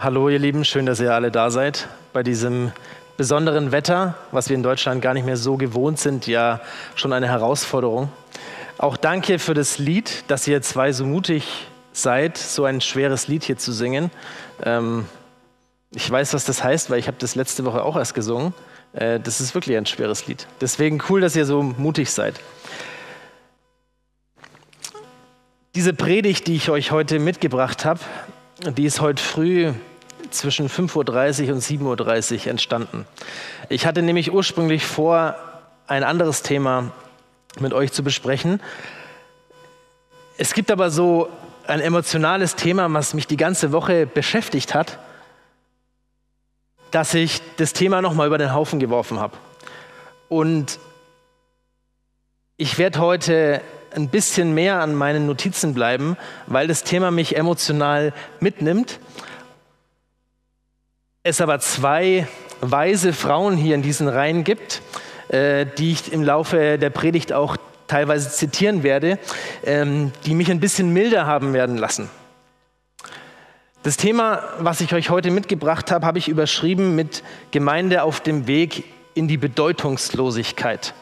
Hallo 0.00 0.28
ihr 0.28 0.38
Lieben, 0.38 0.64
schön, 0.64 0.86
dass 0.86 1.00
ihr 1.00 1.12
alle 1.12 1.32
da 1.32 1.50
seid 1.50 1.88
bei 2.12 2.22
diesem 2.22 2.70
besonderen 3.16 3.72
Wetter, 3.72 4.14
was 4.30 4.48
wir 4.48 4.54
in 4.54 4.62
Deutschland 4.62 5.02
gar 5.02 5.12
nicht 5.12 5.26
mehr 5.26 5.36
so 5.36 5.56
gewohnt 5.56 5.98
sind, 5.98 6.28
ja 6.28 6.60
schon 6.94 7.12
eine 7.12 7.26
Herausforderung. 7.26 8.08
Auch 8.78 8.96
danke 8.96 9.40
für 9.40 9.54
das 9.54 9.78
Lied, 9.78 10.22
dass 10.28 10.46
ihr 10.46 10.62
zwei 10.62 10.92
so 10.92 11.04
mutig 11.04 11.66
seid, 11.90 12.38
so 12.38 12.64
ein 12.64 12.80
schweres 12.80 13.26
Lied 13.26 13.42
hier 13.42 13.58
zu 13.58 13.72
singen. 13.72 14.12
Ähm, 14.62 15.06
ich 15.90 16.08
weiß, 16.08 16.32
was 16.32 16.44
das 16.44 16.62
heißt, 16.62 16.90
weil 16.90 17.00
ich 17.00 17.08
habe 17.08 17.16
das 17.18 17.34
letzte 17.34 17.64
Woche 17.64 17.82
auch 17.82 17.96
erst 17.96 18.14
gesungen. 18.14 18.54
Äh, 18.92 19.18
das 19.18 19.40
ist 19.40 19.52
wirklich 19.56 19.76
ein 19.76 19.86
schweres 19.86 20.28
Lied. 20.28 20.46
Deswegen 20.60 21.02
cool, 21.08 21.20
dass 21.20 21.34
ihr 21.34 21.44
so 21.44 21.60
mutig 21.60 22.12
seid. 22.12 22.36
Diese 25.74 25.92
Predigt, 25.92 26.46
die 26.46 26.54
ich 26.54 26.70
euch 26.70 26.92
heute 26.92 27.18
mitgebracht 27.18 27.84
habe, 27.84 27.98
die 28.76 28.84
ist 28.84 29.00
heute 29.00 29.20
früh 29.20 29.72
zwischen 30.30 30.68
5.30 30.68 31.48
Uhr 31.48 31.54
und 31.54 31.62
7.30 31.62 32.40
Uhr 32.40 32.46
entstanden. 32.48 33.06
Ich 33.68 33.86
hatte 33.86 34.02
nämlich 34.02 34.32
ursprünglich 34.32 34.84
vor, 34.84 35.36
ein 35.86 36.04
anderes 36.04 36.42
Thema 36.42 36.92
mit 37.60 37.72
euch 37.72 37.92
zu 37.92 38.02
besprechen. 38.04 38.60
Es 40.36 40.54
gibt 40.54 40.70
aber 40.70 40.90
so 40.90 41.28
ein 41.66 41.80
emotionales 41.80 42.56
Thema, 42.56 42.92
was 42.92 43.14
mich 43.14 43.26
die 43.26 43.36
ganze 43.36 43.72
Woche 43.72 44.06
beschäftigt 44.06 44.74
hat, 44.74 44.98
dass 46.90 47.14
ich 47.14 47.42
das 47.56 47.72
Thema 47.72 48.00
nochmal 48.02 48.26
über 48.26 48.38
den 48.38 48.54
Haufen 48.54 48.78
geworfen 48.78 49.18
habe. 49.18 49.36
Und 50.28 50.78
ich 52.56 52.78
werde 52.78 53.00
heute 53.00 53.60
ein 53.94 54.08
bisschen 54.08 54.54
mehr 54.54 54.80
an 54.80 54.94
meinen 54.94 55.26
Notizen 55.26 55.74
bleiben, 55.74 56.16
weil 56.46 56.66
das 56.66 56.84
Thema 56.84 57.10
mich 57.10 57.36
emotional 57.36 58.12
mitnimmt. 58.40 59.00
Es 61.28 61.42
aber 61.42 61.60
zwei 61.60 62.26
weise 62.62 63.12
Frauen 63.12 63.58
hier 63.58 63.74
in 63.74 63.82
diesen 63.82 64.08
Reihen 64.08 64.44
gibt, 64.44 64.80
äh, 65.28 65.66
die 65.76 65.92
ich 65.92 66.10
im 66.10 66.22
Laufe 66.22 66.78
der 66.78 66.88
Predigt 66.88 67.34
auch 67.34 67.58
teilweise 67.86 68.30
zitieren 68.30 68.82
werde, 68.82 69.18
ähm, 69.62 70.12
die 70.24 70.34
mich 70.34 70.50
ein 70.50 70.58
bisschen 70.58 70.90
milder 70.94 71.26
haben 71.26 71.52
werden 71.52 71.76
lassen. 71.76 72.08
Das 73.82 73.98
Thema, 73.98 74.42
was 74.58 74.80
ich 74.80 74.94
euch 74.94 75.10
heute 75.10 75.30
mitgebracht 75.30 75.90
habe, 75.90 76.06
habe 76.06 76.18
ich 76.18 76.28
überschrieben 76.28 76.94
mit 76.94 77.22
Gemeinde 77.50 78.04
auf 78.04 78.20
dem 78.20 78.46
Weg 78.46 78.84
in 79.12 79.28
die 79.28 79.36
Bedeutungslosigkeit. 79.36 80.94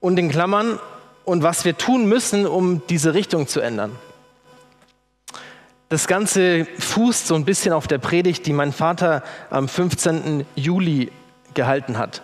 Und 0.00 0.18
in 0.18 0.28
Klammern 0.28 0.80
und 1.24 1.44
was 1.44 1.64
wir 1.64 1.78
tun 1.78 2.06
müssen, 2.06 2.48
um 2.48 2.84
diese 2.88 3.14
Richtung 3.14 3.46
zu 3.46 3.60
ändern. 3.60 3.96
Das 5.92 6.06
Ganze 6.06 6.64
fußt 6.78 7.26
so 7.26 7.34
ein 7.34 7.44
bisschen 7.44 7.74
auf 7.74 7.86
der 7.86 7.98
Predigt, 7.98 8.46
die 8.46 8.54
mein 8.54 8.72
Vater 8.72 9.22
am 9.50 9.68
15. 9.68 10.46
Juli 10.54 11.12
gehalten 11.52 11.98
hat. 11.98 12.22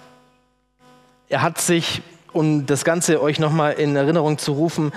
Er 1.28 1.42
hat 1.42 1.58
sich, 1.60 2.00
um 2.32 2.64
das 2.64 2.82
Ganze 2.82 3.20
euch 3.20 3.38
nochmal 3.38 3.74
in 3.74 3.94
Erinnerung 3.94 4.38
zu 4.38 4.52
rufen, 4.52 4.90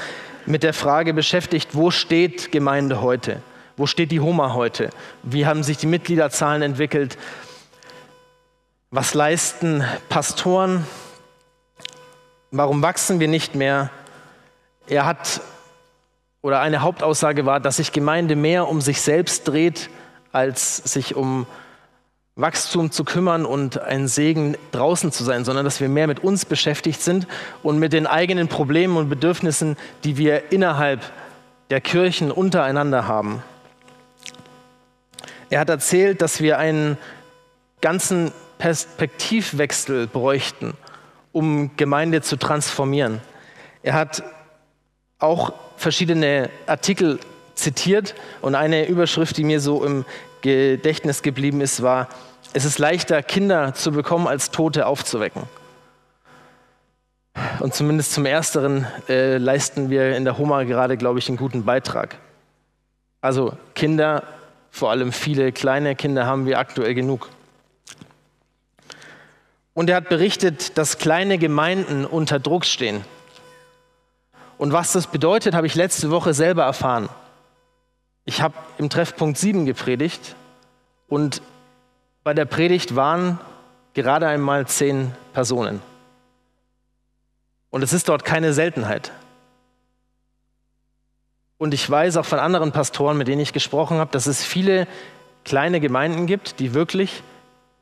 mit 0.46 0.64
der 0.64 0.74
Frage 0.74 1.14
beschäftigt, 1.14 1.72
wo 1.74 1.92
steht 1.92 2.54
Gemeinde 2.54 3.02
heute? 3.02 3.42
Wo 3.76 3.88
steht 3.88 4.10
die 4.10 4.22
Homa 4.22 4.54
heute? 4.54 4.92
Wie 5.22 5.46
haben 5.46 5.64
sich 5.64 5.76
die 5.76 5.88
Mitgliederzahlen 5.88 6.62
entwickelt? 6.62 7.18
Was 8.90 9.14
leisten 9.14 9.84
Pastoren? 10.08 10.88
Warum 12.52 12.82
wachsen 12.82 13.20
wir 13.20 13.28
nicht 13.28 13.54
mehr? 13.54 13.90
Er 14.88 15.06
hat, 15.06 15.42
oder 16.42 16.60
eine 16.60 16.82
Hauptaussage 16.82 17.46
war, 17.46 17.60
dass 17.60 17.78
sich 17.78 17.92
Gemeinde 17.92 18.36
mehr 18.36 18.68
um 18.68 18.82
sich 18.82 19.02
selbst 19.02 19.48
dreht, 19.48 19.90
als 20.32 20.78
sich 20.78 21.16
um 21.16 21.46
Wachstum 22.36 22.92
zu 22.92 23.04
kümmern 23.04 23.46
und 23.46 23.80
ein 23.80 24.08
Segen 24.08 24.58
draußen 24.72 25.12
zu 25.12 25.24
sein, 25.24 25.46
sondern 25.46 25.66
dass 25.66 25.82
wir 25.82 25.90
mehr 25.90 26.08
mit 26.08 26.22
uns 26.22 26.46
beschäftigt 26.46 27.02
sind 27.02 27.28
und 27.62 27.78
mit 27.78 27.94
den 27.94 28.08
eigenen 28.08 28.48
Problemen 28.48 28.98
und 28.98 29.10
Bedürfnissen, 29.10 29.78
die 30.04 30.18
wir 30.18 30.52
innerhalb 30.52 31.02
der 31.70 31.82
Kirchen 31.82 32.32
untereinander 32.32 33.08
haben. 33.08 33.44
Er 35.50 35.60
hat 35.60 35.70
erzählt, 35.70 36.22
dass 36.22 36.42
wir 36.42 36.58
einen 36.58 36.98
ganzen 37.82 38.32
Perspektivwechsel 38.58 40.08
bräuchten 40.08 40.74
um 41.32 41.76
Gemeinde 41.78 42.22
zu 42.22 42.38
transformieren. 42.38 43.22
Er 43.84 43.94
hat 43.94 44.24
auch 45.20 45.54
verschiedene 45.82 46.50
Artikel 46.68 47.20
zitiert 47.56 48.16
und 48.42 48.56
eine 48.56 48.88
Überschrift, 48.88 49.36
die 49.38 49.44
mir 49.44 49.60
so 49.60 49.84
im 49.84 50.06
Gedächtnis 50.42 51.22
geblieben 51.22 51.60
ist, 51.60 51.82
war, 51.82 52.08
es 52.54 52.66
ist 52.66 52.80
leichter, 52.80 53.24
Kinder 53.24 53.74
zu 53.74 53.92
bekommen, 53.92 54.28
als 54.28 54.52
Tote 54.52 54.86
aufzuwecken. 54.86 55.44
Und 57.60 57.74
zumindest 57.74 58.14
zum 58.14 58.26
Ersteren 58.26 58.86
äh, 59.08 59.38
leisten 59.38 59.90
wir 59.90 60.16
in 60.16 60.26
der 60.26 60.38
Homa 60.38 60.64
gerade, 60.64 60.98
glaube 60.98 61.20
ich, 61.20 61.30
einen 61.30 61.38
guten 61.38 61.64
Beitrag. 61.64 62.18
Also 63.22 63.54
Kinder, 63.74 64.24
vor 64.70 64.92
allem 64.92 65.12
viele 65.12 65.52
kleine 65.52 65.96
Kinder 65.96 66.26
haben 66.26 66.46
wir 66.46 66.60
aktuell 66.60 66.94
genug. 66.94 67.30
Und 69.74 69.90
er 69.90 69.96
hat 69.96 70.10
berichtet, 70.10 70.78
dass 70.78 70.98
kleine 70.98 71.38
Gemeinden 71.38 72.06
unter 72.06 72.40
Druck 72.40 72.66
stehen. 72.66 73.06
Und 74.62 74.74
was 74.74 74.92
das 74.92 75.08
bedeutet, 75.08 75.56
habe 75.56 75.66
ich 75.66 75.74
letzte 75.74 76.12
Woche 76.12 76.36
selber 76.36 76.62
erfahren. 76.66 77.10
Ich 78.26 78.44
habe 78.44 78.54
im 78.78 78.92
Treffpunkt 78.92 79.40
7 79.40 79.66
gepredigt 79.66 80.36
und 81.08 81.42
bei 82.24 82.36
der 82.36 82.46
Predigt 82.46 82.96
waren 82.96 83.40
gerade 83.96 84.28
einmal 84.28 84.68
zehn 84.68 85.16
Personen. 85.34 85.82
Und 87.72 87.82
es 87.82 87.92
ist 87.92 88.08
dort 88.08 88.24
keine 88.24 88.54
Seltenheit. 88.54 89.12
Und 91.58 91.74
ich 91.74 91.90
weiß 91.90 92.18
auch 92.18 92.26
von 92.26 92.38
anderen 92.38 92.72
Pastoren, 92.72 93.18
mit 93.18 93.28
denen 93.28 93.42
ich 93.42 93.54
gesprochen 93.54 93.98
habe, 93.98 94.12
dass 94.12 94.28
es 94.28 94.44
viele 94.44 94.88
kleine 95.44 95.80
Gemeinden 95.80 96.28
gibt, 96.28 96.60
die 96.60 96.76
wirklich 96.76 97.24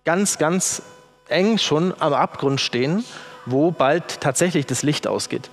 ganz, 0.05 0.37
ganz 0.37 0.81
eng 1.27 1.57
schon 1.57 1.93
am 1.99 2.13
Abgrund 2.13 2.61
stehen, 2.61 3.03
wo 3.45 3.69
bald 3.69 4.21
tatsächlich 4.21 4.65
das 4.65 4.81
Licht 4.81 5.07
ausgeht, 5.07 5.49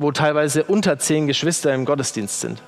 wo 0.00 0.12
teilweise 0.12 0.64
unter 0.64 0.98
zehn 0.98 1.26
Geschwister 1.26 1.74
im 1.74 1.84
Gottesdienst 1.84 2.40
sind. 2.40 2.62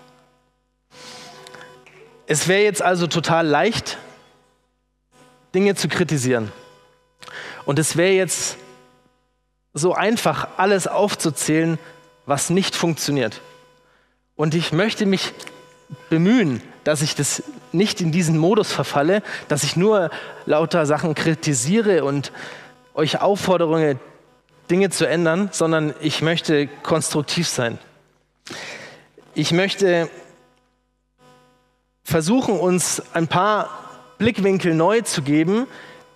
Es 2.27 2.47
wäre 2.47 2.63
jetzt 2.63 2.83
also 2.83 3.07
total 3.07 3.47
leicht, 3.47 3.97
Dinge 5.55 5.75
zu 5.75 5.89
kritisieren. 5.89 6.53
Und 7.65 7.79
es 7.79 7.97
wäre 7.97 8.13
jetzt 8.13 8.59
so 9.73 9.95
einfach, 9.95 10.47
alles 10.59 10.87
aufzuzählen, 10.87 11.79
was 12.27 12.51
nicht 12.51 12.77
funktioniert. 12.77 13.41
Und 14.37 14.55
ich 14.55 14.73
möchte 14.73 15.07
mich 15.07 15.33
bemühen, 16.11 16.61
dass 16.85 17.01
ich 17.01 17.15
das 17.15 17.43
nicht 17.73 18.03
in 18.03 18.13
diesen 18.13 18.37
Modus 18.37 18.71
verfalle, 18.71 19.23
dass 19.49 19.65
ich 19.65 19.75
nur 19.75 20.11
lauter 20.45 20.85
Sachen 20.85 21.15
kritisiere 21.15 22.05
und 22.05 22.31
euch 22.93 23.23
auffordere, 23.23 23.99
Dinge 24.73 24.89
zu 24.89 25.07
ändern, 25.07 25.51
sondern 25.53 25.93
ich 26.01 26.23
möchte 26.23 26.67
konstruktiv 26.83 27.47
sein. 27.47 27.79
Ich 29.35 29.53
möchte 29.53 30.09
versuchen, 32.03 32.59
uns 32.59 33.03
ein 33.13 33.29
paar 33.29 33.69
Blickwinkel 34.17 34.75
neu 34.75 35.03
zu 35.03 35.21
geben, 35.21 35.67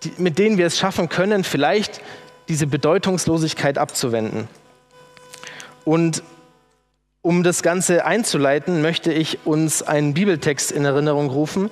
die, 0.04 0.12
mit 0.16 0.38
denen 0.38 0.56
wir 0.56 0.66
es 0.66 0.78
schaffen 0.78 1.10
können, 1.10 1.44
vielleicht 1.44 2.00
diese 2.48 2.66
Bedeutungslosigkeit 2.66 3.76
abzuwenden. 3.76 4.48
Und 5.84 6.22
um 7.20 7.42
das 7.42 7.62
Ganze 7.62 8.06
einzuleiten, 8.06 8.80
möchte 8.80 9.12
ich 9.12 9.40
uns 9.44 9.82
einen 9.82 10.14
Bibeltext 10.14 10.72
in 10.72 10.86
Erinnerung 10.86 11.28
rufen, 11.28 11.70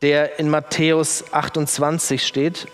der 0.00 0.38
in 0.38 0.48
Matthäus 0.48 1.24
28 1.32 2.26
steht. 2.26 2.68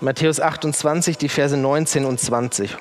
Matthäus 0.00 0.40
28, 0.40 1.16
die 1.16 1.28
Verse 1.28 1.56
19 1.56 2.04
und 2.04 2.20
20. 2.20 2.76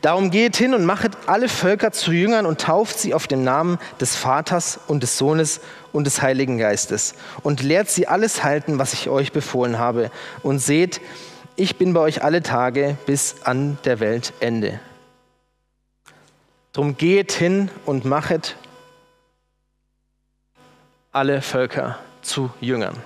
Darum 0.00 0.30
geht 0.30 0.56
hin 0.56 0.74
und 0.74 0.84
machet 0.84 1.12
alle 1.26 1.48
Völker 1.48 1.92
zu 1.92 2.12
Jüngern 2.12 2.46
und 2.46 2.60
tauft 2.60 2.98
sie 2.98 3.14
auf 3.14 3.26
den 3.26 3.44
Namen 3.44 3.78
des 4.00 4.16
Vaters 4.16 4.78
und 4.86 5.02
des 5.02 5.18
Sohnes 5.18 5.60
und 5.92 6.04
des 6.04 6.22
Heiligen 6.22 6.58
Geistes 6.58 7.14
und 7.42 7.62
lehrt 7.62 7.88
sie 7.88 8.06
alles 8.06 8.44
halten, 8.44 8.78
was 8.78 8.92
ich 8.92 9.08
euch 9.08 9.32
befohlen 9.32 9.78
habe. 9.78 10.10
Und 10.42 10.58
seht, 10.58 11.00
ich 11.56 11.76
bin 11.76 11.92
bei 11.92 12.00
euch 12.00 12.22
alle 12.22 12.42
Tage 12.42 12.96
bis 13.06 13.36
an 13.44 13.78
der 13.84 14.00
Weltende. 14.00 14.80
Drum 16.72 16.96
geht 16.96 17.32
hin 17.32 17.70
und 17.86 18.04
machet 18.04 18.56
alle 21.10 21.42
Völker 21.42 21.98
zu 22.22 22.50
Jüngern. 22.60 22.96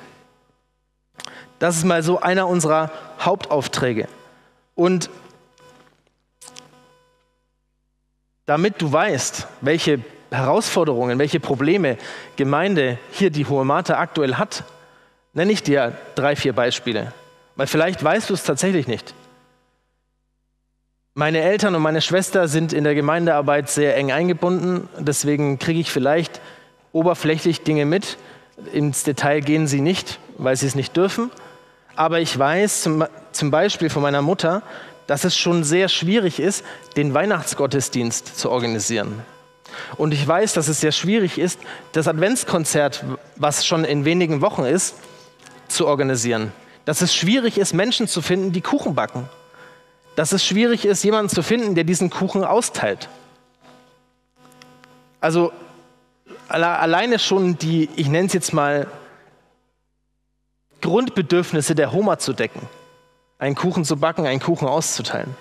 Das 1.63 1.77
ist 1.77 1.85
mal 1.85 2.03
so 2.03 2.19
einer 2.19 2.49
unserer 2.49 2.91
Hauptaufträge. 3.21 4.09
Und 4.75 5.11
damit 8.47 8.83
du 8.83 8.91
weißt, 8.91 9.47
welche 9.61 10.01
Herausforderungen, 10.33 11.21
welche 11.21 11.39
Probleme 11.39 11.99
Gemeinde 12.35 12.99
hier 13.13 13.31
die 13.31 13.47
Hohe 13.47 13.65
Mate 13.65 13.97
aktuell 13.97 14.35
hat, 14.35 14.65
nenne 15.35 15.53
ich 15.53 15.63
dir 15.63 15.97
drei, 16.17 16.35
vier 16.35 16.53
Beispiele. 16.53 17.13
Weil 17.55 17.69
vielleicht 17.69 18.03
weißt 18.03 18.31
du 18.31 18.35
es 18.35 18.43
tatsächlich 18.43 18.89
nicht. 18.89 19.15
Meine 21.15 21.43
Eltern 21.43 21.77
und 21.77 21.83
meine 21.83 22.01
Schwester 22.01 22.49
sind 22.49 22.73
in 22.73 22.83
der 22.83 22.97
Gemeindearbeit 22.97 23.71
sehr 23.71 23.97
eng 23.97 24.11
eingebunden. 24.11 24.89
Deswegen 24.99 25.61
kriege 25.61 25.79
ich 25.79 25.93
vielleicht 25.93 26.41
oberflächlich 26.91 27.63
Dinge 27.63 27.85
mit. 27.85 28.19
Ins 28.73 29.05
Detail 29.05 29.39
gehen 29.43 29.69
sie 29.69 29.81
nicht, 29.81 30.19
weil 30.39 30.57
sie 30.57 30.67
es 30.67 30.75
nicht 30.75 30.97
dürfen. 30.97 31.31
Aber 31.97 32.21
ich 32.21 32.39
weiß 32.39 32.83
zum, 32.83 33.05
zum 33.33 33.51
Beispiel 33.51 33.91
von 33.91 34.03
meiner 34.03 34.23
Mutter, 34.23 34.63
dass 35.07 35.25
es 35.25 35.37
schon 35.37 35.65
sehr 35.65 35.89
schwierig 35.89 36.41
ist, 36.41 36.65
den 36.97 37.13
Weihnachtsgottesdienst 37.13 38.39
zu 38.39 38.51
organisieren. 38.51 39.23
Und 39.97 40.13
ich 40.13 40.27
weiß, 40.27 40.53
dass 40.55 40.69
es 40.69 40.81
sehr 40.81 40.93
schwierig 40.93 41.39
ist, 41.39 41.61
das 41.93 42.09
Adventskonzert, 42.09 43.05
was 43.37 43.67
schon 43.67 43.85
in 43.85 44.05
wenigen 44.05 44.41
Wochen 44.41 44.65
ist, 44.65 44.95
zu 45.69 45.87
organisieren. 45.87 46.53
Dass 46.85 47.01
es 47.01 47.15
schwierig 47.15 47.59
ist, 47.59 47.73
Menschen 47.73 48.09
zu 48.09 48.23
finden, 48.23 48.53
die 48.53 48.61
Kuchen 48.61 48.95
backen. 48.95 49.29
Dass 50.17 50.33
es 50.33 50.45
schwierig 50.45 50.85
ist, 50.85 51.03
jemanden 51.05 51.31
zu 51.31 51.43
finden, 51.43 51.75
der 51.75 51.85
diesen 51.85 52.11
Kuchen 52.11 52.45
austeilt. 52.45 53.09
Also 55.21 55.53
alleine 56.49 57.19
schon 57.19 57.57
die, 57.57 57.89
ich 57.97 58.09
nenne 58.09 58.27
es 58.27 58.33
jetzt 58.33 58.53
mal, 58.53 58.89
Grundbedürfnisse 60.83 61.75
der 61.75 61.93
Homa 61.93 62.19
zu 62.19 62.35
decken, 62.35 62.69
einen 63.39 63.55
Kuchen 63.55 63.85
zu 63.85 63.97
backen, 63.97 64.27
einen 64.27 64.41
Kuchen 64.41 64.69
auszuteilen, 64.69 65.35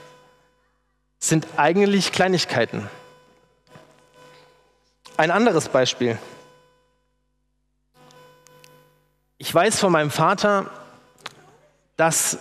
sind 1.20 1.46
eigentlich 1.58 2.14
Kleinigkeiten. 2.14 2.90
Ein 5.18 5.32
anderes 5.32 5.68
Beispiel. 5.68 6.18
Ich 9.38 9.54
weiß 9.54 9.80
von 9.80 9.92
meinem 9.92 10.12
Vater, 10.12 10.70
dass 11.98 12.38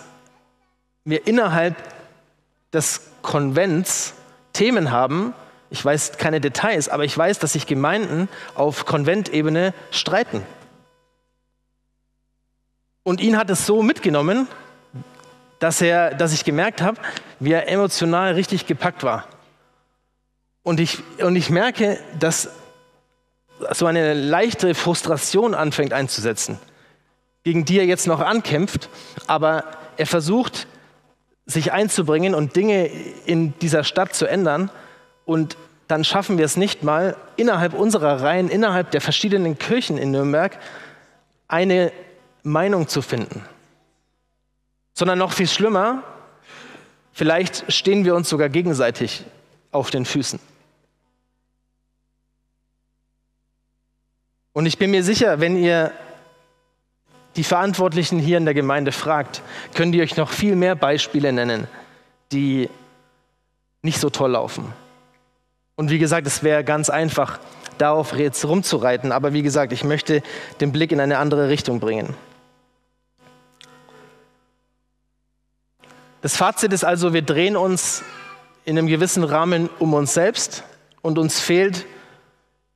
wir 1.04 1.26
innerhalb 1.26 1.76
des 2.72 3.00
Konvents 3.22 4.14
Themen 4.52 4.90
haben, 4.90 5.34
ich 5.70 5.84
weiß 5.84 6.18
keine 6.18 6.40
Details, 6.40 6.88
aber 6.88 7.04
ich 7.04 7.16
weiß, 7.16 7.38
dass 7.38 7.52
sich 7.54 7.66
Gemeinden 7.66 8.28
auf 8.54 8.86
Konventebene 8.86 9.72
streiten. 9.90 10.44
Und 13.10 13.20
ihn 13.20 13.36
hat 13.36 13.50
es 13.50 13.66
so 13.66 13.82
mitgenommen, 13.82 14.46
dass, 15.58 15.80
er, 15.80 16.14
dass 16.14 16.32
ich 16.32 16.44
gemerkt 16.44 16.80
habe, 16.80 17.00
wie 17.40 17.50
er 17.50 17.68
emotional 17.68 18.34
richtig 18.34 18.68
gepackt 18.68 19.02
war. 19.02 19.26
Und 20.62 20.78
ich, 20.78 21.02
und 21.20 21.34
ich 21.34 21.50
merke, 21.50 21.98
dass 22.20 22.50
so 23.72 23.86
eine 23.86 24.14
leichte 24.14 24.76
Frustration 24.76 25.54
anfängt 25.54 25.92
einzusetzen, 25.92 26.60
gegen 27.42 27.64
die 27.64 27.80
er 27.80 27.84
jetzt 27.84 28.06
noch 28.06 28.20
ankämpft, 28.20 28.88
aber 29.26 29.64
er 29.96 30.06
versucht, 30.06 30.68
sich 31.46 31.72
einzubringen 31.72 32.36
und 32.36 32.54
Dinge 32.54 32.86
in 33.26 33.58
dieser 33.58 33.82
Stadt 33.82 34.14
zu 34.14 34.26
ändern. 34.26 34.70
Und 35.24 35.56
dann 35.88 36.04
schaffen 36.04 36.38
wir 36.38 36.44
es 36.44 36.56
nicht 36.56 36.84
mal, 36.84 37.16
innerhalb 37.36 37.74
unserer 37.74 38.22
Reihen, 38.22 38.48
innerhalb 38.48 38.92
der 38.92 39.00
verschiedenen 39.00 39.58
Kirchen 39.58 39.98
in 39.98 40.12
Nürnberg, 40.12 40.56
eine 41.48 41.90
Meinung 42.42 42.88
zu 42.88 43.02
finden. 43.02 43.44
Sondern 44.94 45.18
noch 45.18 45.32
viel 45.32 45.48
schlimmer, 45.48 46.02
vielleicht 47.12 47.72
stehen 47.72 48.04
wir 48.04 48.14
uns 48.14 48.28
sogar 48.28 48.48
gegenseitig 48.48 49.24
auf 49.72 49.90
den 49.90 50.04
Füßen. 50.04 50.40
Und 54.52 54.66
ich 54.66 54.78
bin 54.78 54.90
mir 54.90 55.04
sicher, 55.04 55.40
wenn 55.40 55.56
ihr 55.56 55.92
die 57.36 57.44
Verantwortlichen 57.44 58.18
hier 58.18 58.36
in 58.36 58.44
der 58.44 58.54
Gemeinde 58.54 58.92
fragt, 58.92 59.42
können 59.74 59.92
die 59.92 60.02
euch 60.02 60.16
noch 60.16 60.30
viel 60.30 60.56
mehr 60.56 60.74
Beispiele 60.74 61.32
nennen, 61.32 61.68
die 62.32 62.68
nicht 63.82 64.00
so 64.00 64.10
toll 64.10 64.32
laufen. 64.32 64.72
Und 65.76 65.90
wie 65.90 65.98
gesagt, 65.98 66.26
es 66.26 66.42
wäre 66.42 66.64
ganz 66.64 66.90
einfach, 66.90 67.38
darauf 67.80 68.12
jetzt 68.12 68.44
rumzureiten. 68.44 69.12
Aber 69.12 69.32
wie 69.32 69.42
gesagt, 69.42 69.72
ich 69.72 69.84
möchte 69.84 70.22
den 70.60 70.72
Blick 70.72 70.92
in 70.92 71.00
eine 71.00 71.18
andere 71.18 71.48
Richtung 71.48 71.80
bringen. 71.80 72.14
Das 76.22 76.36
Fazit 76.36 76.72
ist 76.72 76.84
also, 76.84 77.12
wir 77.12 77.22
drehen 77.22 77.56
uns 77.56 78.02
in 78.64 78.76
einem 78.76 78.88
gewissen 78.88 79.24
Rahmen 79.24 79.70
um 79.78 79.94
uns 79.94 80.12
selbst 80.12 80.64
und 81.02 81.18
uns 81.18 81.40
fehlt 81.40 81.86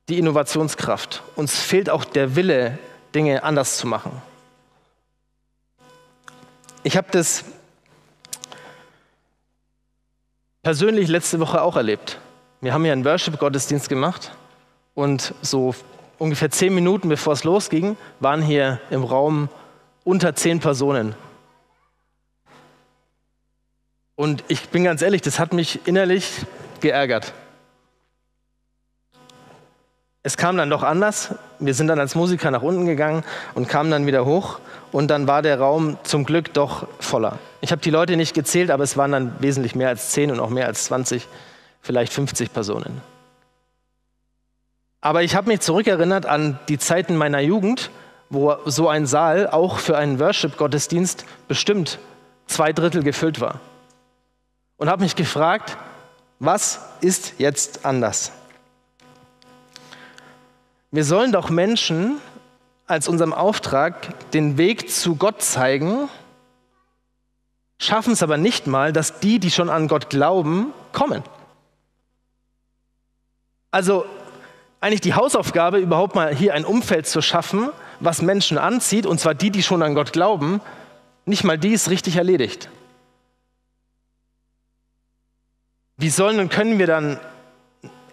die 0.09 0.17
Innovationskraft. 0.17 1.21
Uns 1.35 1.59
fehlt 1.59 1.89
auch 1.89 2.05
der 2.05 2.35
Wille, 2.35 2.77
Dinge 3.13 3.43
anders 3.43 3.77
zu 3.77 3.87
machen. 3.87 4.11
Ich 6.83 6.97
habe 6.97 7.07
das 7.11 7.45
persönlich 10.63 11.07
letzte 11.07 11.39
Woche 11.39 11.61
auch 11.61 11.75
erlebt. 11.75 12.19
Wir 12.61 12.73
haben 12.73 12.85
ja 12.85 12.93
einen 12.93 13.05
Worship-Gottesdienst 13.05 13.89
gemacht 13.89 14.31
und 14.95 15.33
so 15.41 15.75
ungefähr 16.17 16.49
zehn 16.49 16.73
Minuten 16.73 17.09
bevor 17.09 17.33
es 17.33 17.43
losging, 17.43 17.95
waren 18.19 18.41
hier 18.41 18.79
im 18.89 19.03
Raum 19.03 19.49
unter 20.03 20.35
zehn 20.35 20.59
Personen. 20.59 21.15
Und 24.15 24.43
ich 24.47 24.69
bin 24.69 24.83
ganz 24.83 25.01
ehrlich, 25.01 25.21
das 25.21 25.39
hat 25.39 25.53
mich 25.53 25.87
innerlich 25.87 26.45
geärgert. 26.79 27.33
Es 30.23 30.37
kam 30.37 30.57
dann 30.57 30.69
doch 30.69 30.81
anders. 30.81 31.35
Wir 31.59 31.75
sind 31.75 31.87
dann 31.87 31.99
als 31.99 32.15
Musiker 32.15 32.49
nach 32.49 32.63
unten 32.63 32.85
gegangen 32.85 33.23
und 33.53 33.67
kamen 33.69 33.91
dann 33.91 34.07
wieder 34.07 34.25
hoch. 34.25 34.59
Und 34.91 35.09
dann 35.09 35.27
war 35.27 35.41
der 35.41 35.59
Raum 35.59 35.97
zum 36.03 36.23
Glück 36.23 36.53
doch 36.53 36.87
voller. 36.99 37.37
Ich 37.61 37.71
habe 37.71 37.81
die 37.81 37.91
Leute 37.91 38.17
nicht 38.17 38.33
gezählt, 38.33 38.71
aber 38.71 38.83
es 38.83 38.97
waren 38.97 39.11
dann 39.11 39.35
wesentlich 39.39 39.75
mehr 39.75 39.89
als 39.89 40.11
10 40.11 40.31
und 40.31 40.39
auch 40.39 40.49
mehr 40.49 40.65
als 40.65 40.85
20, 40.85 41.27
vielleicht 41.81 42.11
50 42.13 42.53
Personen. 42.53 43.01
Aber 45.01 45.21
ich 45.21 45.35
habe 45.35 45.49
mich 45.49 45.59
zurückerinnert 45.59 46.25
an 46.25 46.57
die 46.69 46.79
Zeiten 46.79 47.17
meiner 47.17 47.41
Jugend, 47.41 47.91
wo 48.31 48.55
so 48.65 48.89
ein 48.89 49.05
Saal 49.05 49.47
auch 49.47 49.77
für 49.77 49.95
einen 49.95 50.19
Worship-Gottesdienst 50.19 51.25
bestimmt 51.47 51.99
zwei 52.47 52.73
Drittel 52.73 53.03
gefüllt 53.03 53.41
war. 53.41 53.59
Und 54.77 54.89
habe 54.89 55.03
mich 55.03 55.15
gefragt, 55.15 55.77
was 56.39 56.81
ist 57.01 57.35
jetzt 57.37 57.85
anders? 57.85 58.31
Wir 60.91 61.03
sollen 61.03 61.31
doch 61.31 61.49
Menschen 61.49 62.19
als 62.87 63.07
unserem 63.07 63.33
Auftrag 63.33 64.29
den 64.31 64.57
Weg 64.57 64.89
zu 64.91 65.15
Gott 65.15 65.41
zeigen, 65.41 66.09
schaffen 67.79 68.13
es 68.13 68.23
aber 68.23 68.37
nicht 68.37 68.67
mal, 68.67 68.93
dass 68.93 69.19
die, 69.19 69.39
die 69.39 69.51
schon 69.51 69.69
an 69.69 69.87
Gott 69.87 70.09
glauben, 70.09 70.73
kommen. 70.91 71.23
Also 73.71 74.05
eigentlich 74.79 75.01
die 75.01 75.15
Hausaufgabe, 75.15 75.79
überhaupt 75.79 76.15
mal 76.15 76.33
hier 76.33 76.53
ein 76.53 76.63
Umfeld 76.63 77.07
zu 77.07 77.21
schaffen, 77.21 77.69
was 77.99 78.21
Menschen 78.21 78.57
anzieht, 78.57 79.05
und 79.05 79.19
zwar 79.19 79.33
die, 79.33 79.49
die 79.49 79.63
schon 79.63 79.81
an 79.81 79.95
Gott 79.95 80.13
glauben, 80.13 80.61
nicht 81.25 81.43
mal 81.43 81.57
die 81.57 81.73
ist 81.73 81.89
richtig 81.89 82.17
erledigt. 82.17 82.69
Wie 85.97 86.09
sollen 86.09 86.39
und 86.39 86.49
können 86.49 86.77
wir 86.79 86.87
dann 86.87 87.19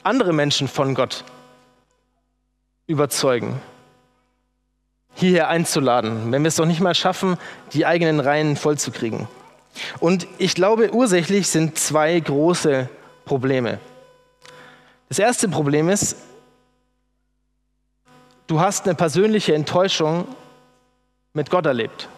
andere 0.02 0.32
Menschen 0.32 0.68
von 0.68 0.94
Gott 0.94 1.24
überzeugen, 2.86 3.60
hierher 5.14 5.48
einzuladen, 5.48 6.32
wenn 6.32 6.42
wir 6.42 6.48
es 6.48 6.56
doch 6.56 6.66
nicht 6.66 6.80
mal 6.80 6.94
schaffen, 6.94 7.38
die 7.72 7.86
eigenen 7.86 8.20
Reihen 8.20 8.56
vollzukriegen. 8.56 9.28
Und 10.00 10.26
ich 10.38 10.54
glaube, 10.54 10.92
ursächlich 10.92 11.48
sind 11.48 11.78
zwei 11.78 12.18
große 12.18 12.88
Probleme. 13.24 13.78
Das 15.08 15.18
erste 15.18 15.48
Problem 15.48 15.88
ist, 15.88 16.16
du 18.46 18.60
hast 18.60 18.86
eine 18.86 18.94
persönliche 18.94 19.54
Enttäuschung 19.54 20.26
mit 21.32 21.50
Gott 21.50 21.66
erlebt. 21.66 22.08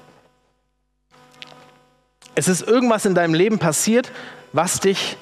Es 2.35 2.49
ist 2.49 2.63
irgendwas 2.63 3.07
in 3.07 3.15
deinem 3.15 3.35
Leben 3.35 3.59
passiert, 3.59 4.11
was 4.53 4.81
dich 4.81 5.17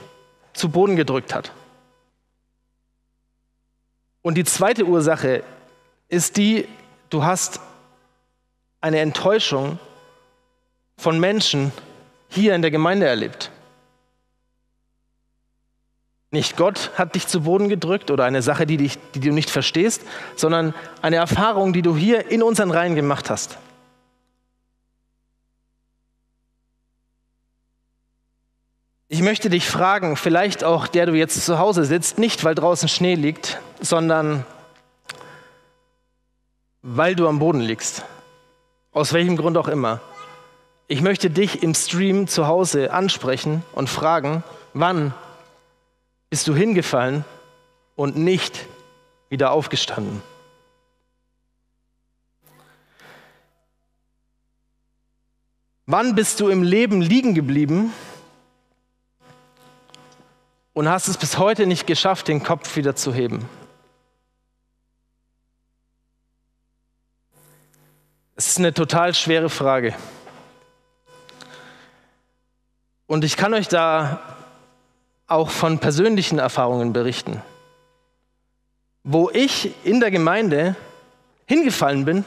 zu 0.62 0.68
Boden 0.68 0.94
gedrückt 0.94 1.34
hat. 1.34 1.50
Und 4.22 4.36
die 4.36 4.44
zweite 4.44 4.84
Ursache 4.84 5.42
ist 6.08 6.36
die, 6.36 6.68
du 7.10 7.24
hast 7.24 7.58
eine 8.80 9.00
Enttäuschung 9.00 9.80
von 10.96 11.18
Menschen 11.18 11.72
hier 12.28 12.54
in 12.54 12.62
der 12.62 12.70
Gemeinde 12.70 13.06
erlebt. 13.06 13.50
Nicht 16.30 16.56
Gott 16.56 16.92
hat 16.94 17.16
dich 17.16 17.26
zu 17.26 17.40
Boden 17.40 17.68
gedrückt 17.68 18.12
oder 18.12 18.24
eine 18.24 18.40
Sache, 18.40 18.64
die, 18.64 18.76
dich, 18.76 19.00
die 19.16 19.20
du 19.20 19.32
nicht 19.32 19.50
verstehst, 19.50 20.02
sondern 20.36 20.74
eine 21.02 21.16
Erfahrung, 21.16 21.72
die 21.72 21.82
du 21.82 21.96
hier 21.96 22.30
in 22.30 22.40
unseren 22.40 22.70
Reihen 22.70 22.94
gemacht 22.94 23.30
hast. 23.30 23.58
Ich 29.14 29.20
möchte 29.20 29.50
dich 29.50 29.68
fragen, 29.68 30.16
vielleicht 30.16 30.64
auch 30.64 30.86
der 30.88 31.04
du 31.04 31.12
jetzt 31.12 31.44
zu 31.44 31.58
Hause 31.58 31.84
sitzt, 31.84 32.16
nicht 32.16 32.44
weil 32.44 32.54
draußen 32.54 32.88
Schnee 32.88 33.14
liegt, 33.14 33.60
sondern 33.78 34.46
weil 36.80 37.14
du 37.14 37.28
am 37.28 37.38
Boden 37.38 37.60
liegst. 37.60 38.06
Aus 38.90 39.12
welchem 39.12 39.36
Grund 39.36 39.58
auch 39.58 39.68
immer. 39.68 40.00
Ich 40.88 41.02
möchte 41.02 41.28
dich 41.28 41.62
im 41.62 41.74
Stream 41.74 42.26
zu 42.26 42.46
Hause 42.46 42.90
ansprechen 42.94 43.62
und 43.74 43.90
fragen, 43.90 44.44
wann 44.72 45.12
bist 46.30 46.48
du 46.48 46.54
hingefallen 46.54 47.26
und 47.96 48.16
nicht 48.16 48.66
wieder 49.28 49.50
aufgestanden? 49.50 50.22
Wann 55.84 56.14
bist 56.14 56.40
du 56.40 56.48
im 56.48 56.62
Leben 56.62 57.02
liegen 57.02 57.34
geblieben 57.34 57.92
und 60.74 60.88
hast 60.88 61.08
es 61.08 61.16
bis 61.16 61.38
heute 61.38 61.66
nicht 61.66 61.86
geschafft, 61.86 62.28
den 62.28 62.42
Kopf 62.42 62.76
wieder 62.76 62.96
zu 62.96 63.12
heben. 63.12 63.48
Es 68.34 68.48
ist 68.48 68.58
eine 68.58 68.72
total 68.72 69.14
schwere 69.14 69.50
Frage. 69.50 69.94
Und 73.06 73.24
ich 73.24 73.36
kann 73.36 73.52
euch 73.52 73.68
da 73.68 74.20
auch 75.26 75.50
von 75.50 75.78
persönlichen 75.78 76.38
Erfahrungen 76.38 76.92
berichten, 76.92 77.42
wo 79.04 79.30
ich 79.30 79.74
in 79.84 80.00
der 80.00 80.10
Gemeinde 80.10 80.76
hingefallen 81.46 82.04
bin 82.04 82.24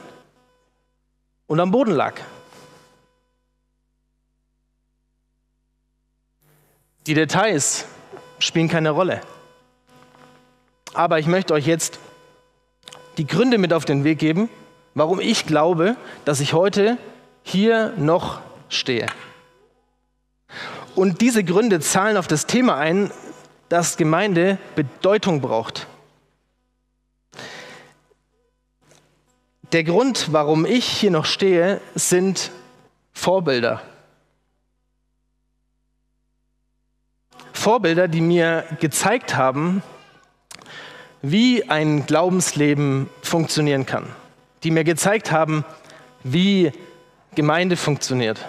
und 1.48 1.60
am 1.60 1.72
Boden 1.72 1.92
lag. 1.92 2.16
Die 7.08 7.14
Details 7.14 7.86
spielen 8.39 8.68
keine 8.68 8.92
Rolle. 8.92 9.22
Aber 10.94 11.20
ich 11.20 11.27
möchte 11.27 11.54
euch 11.54 11.68
jetzt 11.68 12.00
die 13.18 13.27
Gründe 13.27 13.58
mit 13.58 13.74
auf 13.74 13.86
den 13.86 14.04
Weg 14.04 14.20
geben, 14.20 14.50
warum 14.94 15.20
ich 15.20 15.46
glaube, 15.46 15.96
dass 16.25 16.39
ich 16.39 16.54
heute 16.54 16.98
hier 17.44 17.94
noch 17.98 18.39
stehe. 18.70 19.08
Und 20.96 21.22
diese 21.22 21.44
Gründe 21.44 21.80
zahlen 21.82 22.18
auf 22.18 22.27
das 22.27 22.46
Thema 22.46 22.77
ein, 22.77 23.12
dass 23.70 23.98
Gemeinde 23.98 24.58
Bedeutung 24.75 25.42
braucht. 25.42 25.88
Der 29.72 29.84
Grund, 29.84 30.32
warum 30.32 30.65
ich 30.65 30.86
hier 30.86 31.12
noch 31.12 31.25
stehe, 31.25 31.82
sind 31.96 32.51
Vorbilder. 33.12 33.82
Vorbilder, 37.65 38.07
die 38.07 38.22
mir 38.22 38.63
gezeigt 38.79 39.36
haben, 39.36 39.81
wie 41.24 41.67
ein 41.67 42.05
Glaubensleben 42.05 43.10
funktionieren 43.24 43.88
kann, 43.88 44.05
die 44.62 44.69
mir 44.69 44.84
gezeigt 44.84 45.31
haben, 45.31 45.65
wie 46.22 46.72
Gemeinde 47.34 47.75
funktioniert. 47.75 48.45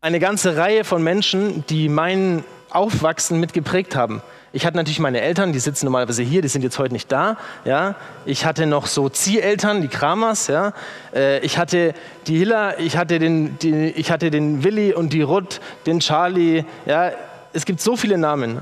Eine 0.00 0.20
ganze 0.20 0.56
Reihe 0.56 0.84
von 0.84 1.02
Menschen, 1.02 1.66
die 1.66 1.88
mein 1.88 2.44
Aufwachsen 2.70 3.40
mitgeprägt 3.40 3.96
haben. 3.96 4.22
Ich 4.54 4.64
hatte 4.64 4.76
natürlich 4.76 5.00
meine 5.00 5.20
Eltern, 5.20 5.52
die 5.52 5.58
sitzen 5.58 5.86
normalerweise 5.86 6.22
hier, 6.22 6.40
die 6.40 6.46
sind 6.46 6.62
jetzt 6.62 6.78
heute 6.78 6.92
nicht 6.92 7.10
da. 7.10 7.36
Ja. 7.64 7.96
Ich 8.24 8.46
hatte 8.46 8.66
noch 8.66 8.86
so 8.86 9.08
Zieheltern, 9.08 9.82
die 9.82 9.88
Kramers. 9.88 10.46
Ja. 10.46 10.72
Äh, 11.12 11.40
ich 11.40 11.58
hatte 11.58 11.92
die 12.28 12.38
Hilla, 12.38 12.78
ich 12.78 12.96
hatte 12.96 13.18
den, 13.18 13.58
die, 13.58 13.88
ich 13.88 14.12
hatte 14.12 14.30
den 14.30 14.62
Willi 14.62 14.94
und 14.94 15.12
die 15.12 15.22
Ruth, 15.22 15.60
den 15.86 15.98
Charlie. 15.98 16.64
Ja. 16.86 17.10
Es 17.52 17.64
gibt 17.64 17.80
so 17.80 17.96
viele 17.96 18.16
Namen. 18.16 18.60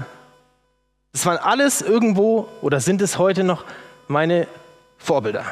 Das 1.12 1.26
waren 1.26 1.36
alles 1.36 1.82
irgendwo 1.82 2.48
oder 2.62 2.80
sind 2.80 3.02
es 3.02 3.18
heute 3.18 3.44
noch 3.44 3.66
meine 4.08 4.46
Vorbilder. 4.96 5.44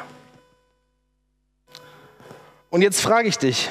Und 2.71 2.81
jetzt 2.81 3.03
frage 3.03 3.29
ich 3.29 3.37
dich, 3.37 3.69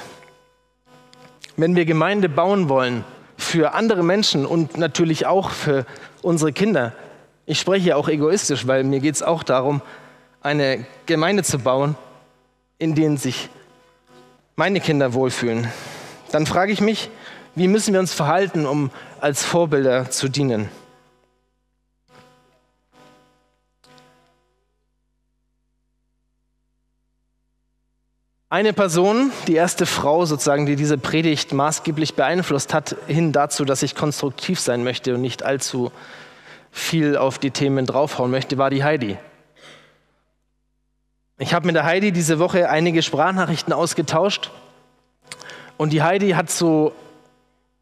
wenn 1.58 1.76
wir 1.76 1.86
Gemeinde 1.86 2.30
bauen 2.30 2.70
wollen, 2.70 3.04
für 3.50 3.74
andere 3.74 4.04
Menschen 4.04 4.46
und 4.46 4.78
natürlich 4.78 5.26
auch 5.26 5.50
für 5.50 5.86
unsere 6.22 6.54
Kinder. 6.54 6.94
Ich 7.48 7.60
spreche 7.60 7.90
ja 7.90 7.96
auch 7.96 8.08
egoistisch, 8.08 8.68
weil 8.68 8.84
mir 8.84 9.00
geht 9.00 9.16
es 9.16 9.24
auch 9.24 9.42
darum, 9.42 9.82
eine 10.42 10.86
Gemeinde 11.08 11.42
zu 11.42 11.58
bauen, 11.58 11.96
in 12.78 12.94
denen 12.94 13.18
sich 13.18 13.50
meine 14.56 14.80
Kinder 14.80 15.16
wohlfühlen. 15.16 15.68
Dann 16.32 16.46
frage 16.46 16.72
ich 16.72 16.80
mich, 16.80 17.10
wie 17.56 17.68
müssen 17.68 17.92
wir 17.92 18.00
uns 18.00 18.14
verhalten, 18.14 18.68
um 18.68 18.92
als 19.20 19.44
Vorbilder 19.44 20.12
zu 20.12 20.30
dienen? 20.30 20.70
Eine 28.52 28.74
Person, 28.74 29.32
die 29.46 29.54
erste 29.54 29.86
Frau 29.86 30.26
sozusagen, 30.26 30.66
die 30.66 30.76
diese 30.76 30.98
Predigt 30.98 31.54
maßgeblich 31.54 32.16
beeinflusst 32.16 32.74
hat, 32.74 32.96
hin 33.06 33.32
dazu, 33.32 33.64
dass 33.64 33.84
ich 33.84 33.94
konstruktiv 33.94 34.60
sein 34.60 34.84
möchte 34.84 35.14
und 35.14 35.22
nicht 35.22 35.44
allzu 35.44 35.92
viel 36.72 37.16
auf 37.16 37.38
die 37.38 37.52
Themen 37.52 37.86
draufhauen 37.86 38.32
möchte, 38.32 38.58
war 38.58 38.72
die 38.72 38.84
Heidi. 38.84 39.20
Ich 41.38 41.54
habe 41.54 41.68
mit 41.68 41.76
der 41.76 41.84
Heidi 41.84 42.12
diese 42.12 42.40
Woche 42.40 42.70
einige 42.70 43.04
Sprachnachrichten 43.04 43.72
ausgetauscht 43.72 44.50
und 45.78 45.94
die 45.94 46.02
Heidi 46.02 46.32
hat 46.32 46.50
so 46.50 46.92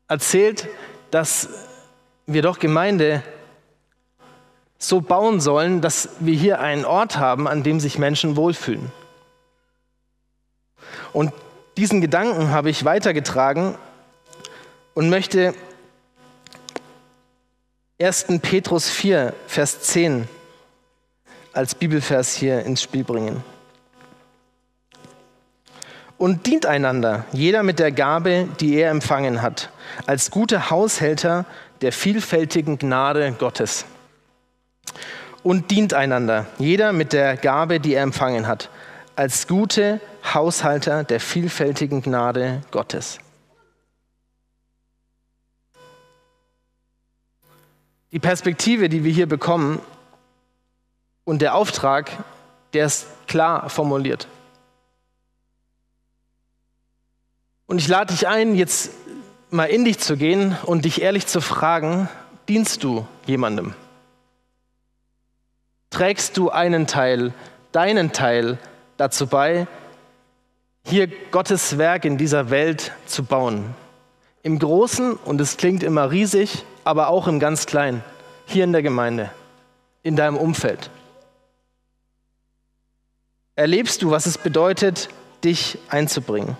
erzählt, 0.10 0.68
dass 1.12 1.48
wir 2.26 2.42
doch 2.42 2.60
Gemeinde 2.60 3.24
so 4.78 5.00
bauen 5.00 5.40
sollen, 5.40 5.80
dass 5.80 6.10
wir 6.20 6.36
hier 6.36 6.60
einen 6.60 6.84
Ort 6.84 7.18
haben, 7.18 7.48
an 7.48 7.64
dem 7.64 7.80
sich 7.80 7.98
Menschen 7.98 8.36
wohlfühlen. 8.36 8.92
Und 11.14 11.34
diesen 11.78 12.02
Gedanken 12.02 12.50
habe 12.50 12.70
ich 12.70 12.86
weitergetragen 12.86 13.76
und 14.94 15.10
möchte 15.10 15.54
1. 18.00 18.28
Petrus 18.42 18.90
4, 18.90 19.34
Vers 19.48 19.82
10 19.82 20.28
als 21.54 21.74
Bibelvers 21.74 22.36
hier 22.36 22.64
ins 22.64 22.82
Spiel 22.82 23.04
bringen. 23.04 23.44
Und 26.20 26.46
dient 26.46 26.66
einander, 26.66 27.26
jeder 27.32 27.64
mit 27.64 27.80
der 27.80 27.92
Gabe, 27.92 28.48
die 28.60 28.76
er 28.76 28.92
empfangen 28.92 29.42
hat, 29.42 29.70
als 30.06 30.32
gute 30.32 30.70
Haushälter 30.70 31.46
der 31.82 31.92
vielfältigen 31.92 32.78
Gnade 32.78 33.36
Gottes. 33.38 33.86
Und 35.44 35.72
dient 35.72 35.94
einander, 35.94 36.48
jeder 36.58 36.92
mit 36.92 37.14
der 37.14 37.38
Gabe, 37.38 37.80
die 37.80 37.94
er 37.94 38.04
empfangen 38.04 38.48
hat, 38.48 38.70
als 39.18 39.48
gute 39.48 40.00
Haushalter 40.24 41.04
der 41.04 41.20
vielfältigen 41.20 42.04
Gnade 42.04 42.62
Gottes. 42.70 43.18
Die 48.12 48.20
Perspektive, 48.20 48.90
die 48.90 49.04
wir 49.04 49.12
hier 49.12 49.28
bekommen 49.28 49.82
und 51.26 51.42
der 51.42 51.56
Auftrag, 51.56 52.12
der 52.74 52.86
ist 52.86 53.08
klar 53.28 53.70
formuliert. 53.72 54.28
Und 57.66 57.80
ich 57.80 57.88
lade 57.88 58.14
dich 58.14 58.28
ein, 58.28 58.54
jetzt 58.54 58.92
mal 59.50 59.66
in 59.66 59.84
dich 59.84 59.98
zu 59.98 60.16
gehen 60.16 60.56
und 60.64 60.86
dich 60.86 61.02
ehrlich 61.02 61.26
zu 61.26 61.42
fragen, 61.42 62.08
dienst 62.48 62.84
du 62.84 63.08
jemandem? 63.26 63.74
Trägst 65.90 66.38
du 66.38 66.52
einen 66.52 66.86
Teil, 66.86 67.34
deinen 67.72 68.14
Teil 68.14 68.60
dazu 68.98 69.28
bei, 69.28 69.68
hier 70.84 71.08
Gottes 71.32 71.78
Werk 71.78 72.06
in 72.06 72.18
dieser 72.18 72.50
Welt 72.50 72.92
zu 73.06 73.24
bauen. 73.24 73.76
Im 74.44 74.60
Großen, 74.60 75.14
und 75.14 75.42
es 75.42 75.58
klingt 75.58 75.84
immer 75.84 76.12
riesig, 76.12 76.64
aber 76.84 77.10
auch 77.10 77.28
im 77.28 77.40
ganz 77.40 77.66
Kleinen, 77.66 78.04
hier 78.46 78.64
in 78.64 78.72
der 78.72 78.82
Gemeinde, 78.82 79.32
in 80.04 80.16
deinem 80.16 80.38
Umfeld. 80.38 80.90
Erlebst 83.56 84.02
du, 84.02 84.12
was 84.12 84.26
es 84.26 84.38
bedeutet, 84.38 85.10
dich 85.44 85.80
einzubringen? 85.90 86.56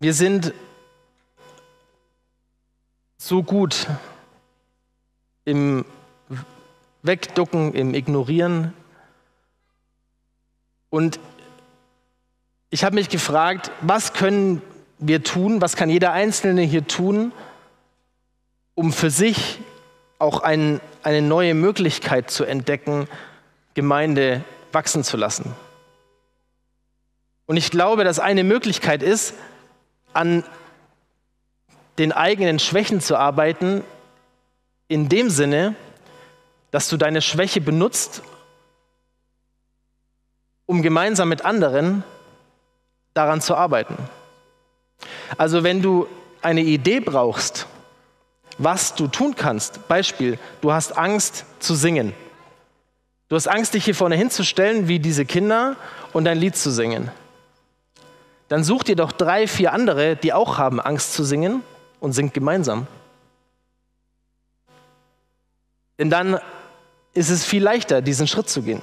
Wir 0.00 0.14
sind 0.14 0.52
so 3.18 3.44
gut 3.44 3.86
im 5.44 5.84
Wegducken, 7.02 7.74
im 7.74 7.94
Ignorieren. 7.94 8.72
Und 10.90 11.18
ich 12.70 12.84
habe 12.84 12.94
mich 12.94 13.08
gefragt, 13.08 13.70
was 13.80 14.12
können 14.12 14.62
wir 14.98 15.22
tun, 15.22 15.60
was 15.60 15.76
kann 15.76 15.90
jeder 15.90 16.12
Einzelne 16.12 16.62
hier 16.62 16.86
tun, 16.86 17.32
um 18.74 18.92
für 18.92 19.10
sich 19.10 19.60
auch 20.18 20.40
ein, 20.40 20.80
eine 21.02 21.20
neue 21.20 21.54
Möglichkeit 21.54 22.30
zu 22.30 22.44
entdecken, 22.44 23.08
Gemeinde 23.74 24.44
wachsen 24.70 25.02
zu 25.02 25.16
lassen. 25.16 25.54
Und 27.46 27.56
ich 27.56 27.70
glaube, 27.70 28.04
dass 28.04 28.20
eine 28.20 28.44
Möglichkeit 28.44 29.02
ist, 29.02 29.34
an 30.12 30.44
den 31.98 32.12
eigenen 32.12 32.58
Schwächen 32.58 33.00
zu 33.00 33.16
arbeiten, 33.16 33.82
in 34.88 35.08
dem 35.08 35.28
Sinne, 35.30 35.74
dass 36.72 36.88
du 36.88 36.96
deine 36.96 37.22
Schwäche 37.22 37.60
benutzt, 37.60 38.22
um 40.66 40.82
gemeinsam 40.82 41.28
mit 41.28 41.44
anderen 41.44 42.02
daran 43.14 43.40
zu 43.40 43.54
arbeiten. 43.54 43.96
Also 45.36 45.62
wenn 45.62 45.82
du 45.82 46.08
eine 46.40 46.62
Idee 46.62 47.00
brauchst, 47.00 47.66
was 48.58 48.94
du 48.94 49.06
tun 49.06 49.34
kannst, 49.36 49.86
Beispiel, 49.86 50.38
du 50.60 50.72
hast 50.72 50.96
Angst 50.96 51.44
zu 51.60 51.74
singen. 51.74 52.14
Du 53.28 53.36
hast 53.36 53.48
Angst, 53.48 53.74
dich 53.74 53.84
hier 53.84 53.94
vorne 53.94 54.16
hinzustellen, 54.16 54.88
wie 54.88 54.98
diese 54.98 55.24
Kinder, 55.24 55.76
und 56.12 56.24
dein 56.24 56.38
Lied 56.38 56.56
zu 56.56 56.70
singen. 56.70 57.10
Dann 58.48 58.64
such 58.64 58.82
dir 58.82 58.96
doch 58.96 59.12
drei, 59.12 59.46
vier 59.46 59.72
andere, 59.72 60.16
die 60.16 60.32
auch 60.32 60.58
haben 60.58 60.80
Angst 60.80 61.14
zu 61.14 61.24
singen, 61.24 61.62
und 62.00 62.12
singt 62.12 62.34
gemeinsam. 62.34 62.86
Denn 65.98 66.10
dann 66.10 66.40
ist 67.14 67.30
es 67.30 67.44
viel 67.44 67.62
leichter, 67.62 68.02
diesen 68.02 68.26
Schritt 68.26 68.48
zu 68.48 68.62
gehen. 68.62 68.82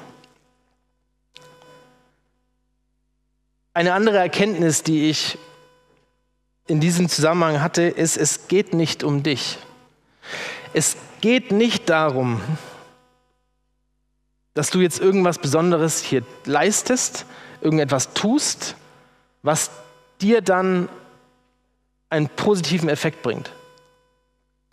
Eine 3.74 3.94
andere 3.94 4.18
Erkenntnis, 4.18 4.84
die 4.84 5.10
ich 5.10 5.38
in 6.68 6.80
diesem 6.80 7.10
Zusammenhang 7.10 7.62
hatte, 7.62 7.84
ist, 7.84 8.18
es 8.18 8.48
geht 8.48 8.74
nicht 8.74 9.04
um 9.04 9.24
dich. 9.24 9.58
Es 10.74 10.98
geht 11.22 11.52
nicht 11.52 11.90
darum, 11.90 12.42
dass 14.54 14.70
du 14.70 14.82
jetzt 14.82 15.00
irgendwas 15.00 15.40
Besonderes 15.40 16.04
hier 16.04 16.24
leistest, 16.46 17.26
irgendetwas 17.62 18.14
tust, 18.14 18.76
was 19.42 19.72
dir 20.22 20.42
dann 20.42 20.90
einen 22.10 22.30
positiven 22.30 22.90
Effekt 22.90 23.22
bringt. 23.22 23.52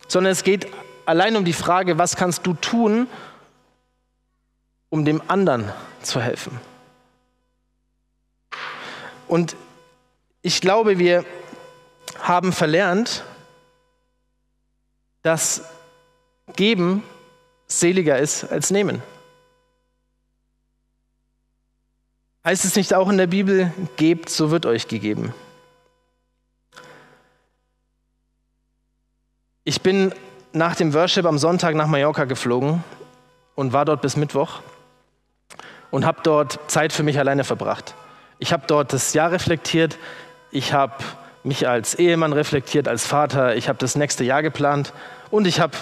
Sondern 0.07 0.31
es 0.31 0.43
geht 0.43 0.67
allein 1.05 1.35
um 1.35 1.45
die 1.45 1.53
Frage, 1.53 1.97
was 1.97 2.15
kannst 2.15 2.45
du 2.45 2.53
tun, 2.53 3.07
um 4.89 5.05
dem 5.05 5.21
anderen 5.27 5.71
zu 6.01 6.21
helfen. 6.21 6.59
Und 9.27 9.55
ich 10.41 10.61
glaube, 10.61 10.97
wir 10.97 11.25
haben 12.19 12.53
verlernt, 12.53 13.23
dass 15.21 15.63
Geben 16.55 17.03
seliger 17.67 18.17
ist 18.17 18.45
als 18.45 18.71
Nehmen. 18.71 19.03
Heißt 22.45 22.63
es 22.63 22.77
nicht 22.77 22.93
auch 22.93 23.09
in 23.09 23.17
der 23.17 23.27
Bibel, 23.27 23.73
gebt, 23.97 24.29
so 24.29 24.51
wird 24.51 24.65
euch 24.65 24.87
gegeben? 24.87 25.33
Ich 29.65 29.81
bin 29.81 30.13
nach 30.53 30.77
dem 30.77 30.93
Worship 30.93 31.25
am 31.25 31.37
Sonntag 31.37 31.75
nach 31.75 31.87
Mallorca 31.87 32.23
geflogen 32.23 32.85
und 33.55 33.73
war 33.73 33.83
dort 33.83 34.01
bis 34.01 34.15
Mittwoch 34.15 34.61
und 35.91 36.05
habe 36.05 36.19
dort 36.23 36.59
Zeit 36.67 36.93
für 36.93 37.03
mich 37.03 37.19
alleine 37.19 37.43
verbracht. 37.43 37.93
Ich 38.39 38.53
habe 38.53 38.63
dort 38.67 38.93
das 38.93 39.13
Jahr 39.13 39.31
reflektiert, 39.31 39.97
ich 40.51 40.73
habe 40.73 40.93
mich 41.43 41.67
als 41.67 41.95
Ehemann 41.95 42.33
reflektiert, 42.33 42.87
als 42.87 43.05
Vater, 43.05 43.55
ich 43.55 43.69
habe 43.69 43.79
das 43.79 43.95
nächste 43.95 44.23
Jahr 44.23 44.41
geplant 44.41 44.93
und 45.31 45.47
ich 45.47 45.59
habe 45.59 45.73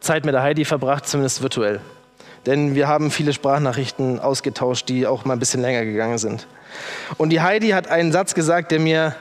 Zeit 0.00 0.24
mit 0.24 0.34
der 0.34 0.42
Heidi 0.42 0.64
verbracht, 0.64 1.06
zumindest 1.06 1.42
virtuell. 1.42 1.80
Denn 2.46 2.74
wir 2.74 2.88
haben 2.88 3.10
viele 3.10 3.32
Sprachnachrichten 3.32 4.20
ausgetauscht, 4.20 4.88
die 4.88 5.06
auch 5.06 5.24
mal 5.24 5.34
ein 5.34 5.38
bisschen 5.38 5.60
länger 5.60 5.84
gegangen 5.84 6.18
sind. 6.18 6.46
Und 7.16 7.30
die 7.30 7.40
Heidi 7.40 7.70
hat 7.70 7.88
einen 7.88 8.12
Satz 8.12 8.34
gesagt, 8.34 8.70
der 8.70 8.80
mir 8.80 9.14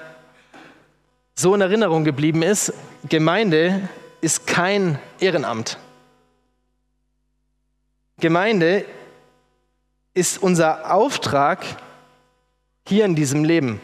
so 1.36 1.54
in 1.54 1.62
Erinnerung 1.62 2.04
geblieben 2.04 2.42
ist. 2.42 2.74
Gemeinde 3.10 3.82
ist 4.22 4.48
kein 4.48 5.00
Ehrenamt. 5.20 5.78
Gemeinde 8.20 8.86
ist 10.18 10.42
unser 10.42 10.92
Auftrag 10.92 11.64
hier 12.88 13.06
in 13.06 13.14
diesem 13.14 13.44
Leben. 13.44 13.80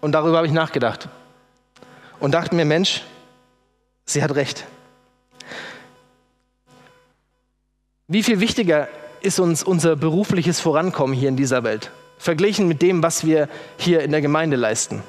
Und 0.00 0.12
darüber 0.12 0.38
habe 0.38 0.46
ich 0.46 0.54
nachgedacht. 0.54 1.10
Und 2.18 2.32
dachte 2.32 2.54
mir, 2.54 2.64
Mensch, 2.64 3.02
sie 4.06 4.22
hat 4.22 4.34
recht. 4.34 4.64
Wie 8.06 8.22
viel 8.22 8.40
wichtiger 8.40 8.88
ist 9.20 9.38
uns 9.38 9.62
unser 9.62 9.96
berufliches 9.96 10.60
Vorankommen 10.60 11.14
hier 11.14 11.28
in 11.28 11.36
dieser 11.36 11.62
Welt, 11.62 11.90
verglichen 12.16 12.68
mit 12.68 12.80
dem, 12.80 13.02
was 13.02 13.26
wir 13.26 13.50
hier 13.76 14.00
in 14.00 14.12
der 14.12 14.22
Gemeinde 14.22 14.56
leisten? 14.56 15.02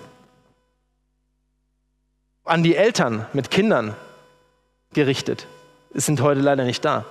An 2.44 2.62
die 2.62 2.76
Eltern 2.76 3.26
mit 3.32 3.52
Kindern 3.52 3.96
gerichtet. 4.92 5.48
Sind 5.94 6.20
heute 6.20 6.42
leider 6.42 6.66
nicht 6.66 6.84
da. 6.84 7.06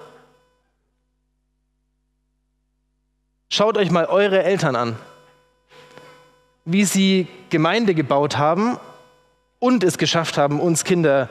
Schaut 3.50 3.78
euch 3.78 3.90
mal 3.90 4.04
eure 4.04 4.42
Eltern 4.42 4.76
an, 4.76 4.96
wie 6.66 6.84
sie 6.84 7.26
Gemeinde 7.48 7.94
gebaut 7.94 8.36
haben 8.36 8.78
und 9.58 9.82
es 9.82 9.96
geschafft 9.96 10.36
haben, 10.36 10.60
uns 10.60 10.84
Kinder 10.84 11.30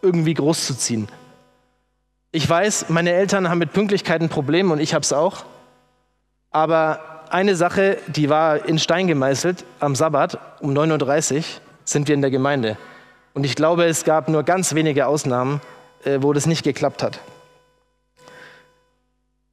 irgendwie 0.00 0.34
großzuziehen. 0.34 1.08
Ich 2.30 2.48
weiß, 2.48 2.88
meine 2.90 3.12
Eltern 3.12 3.48
haben 3.48 3.58
mit 3.58 3.72
Pünktlichkeit 3.72 4.20
ein 4.20 4.28
Problem 4.28 4.70
und 4.70 4.78
ich 4.78 4.94
habe 4.94 5.02
es 5.02 5.12
auch. 5.12 5.44
Aber 6.52 7.24
eine 7.30 7.56
Sache, 7.56 7.98
die 8.06 8.30
war 8.30 8.64
in 8.68 8.78
Stein 8.78 9.08
gemeißelt, 9.08 9.64
am 9.80 9.96
Sabbat 9.96 10.38
um 10.60 10.70
9.30 10.72 11.36
Uhr 11.36 11.44
sind 11.84 12.06
wir 12.06 12.14
in 12.14 12.20
der 12.20 12.30
Gemeinde. 12.30 12.76
Und 13.34 13.44
ich 13.44 13.56
glaube, 13.56 13.86
es 13.86 14.04
gab 14.04 14.28
nur 14.28 14.44
ganz 14.44 14.74
wenige 14.74 15.08
Ausnahmen, 15.08 15.60
äh, 16.04 16.18
wo 16.20 16.32
das 16.32 16.46
nicht 16.46 16.62
geklappt 16.62 17.02
hat. 17.02 17.20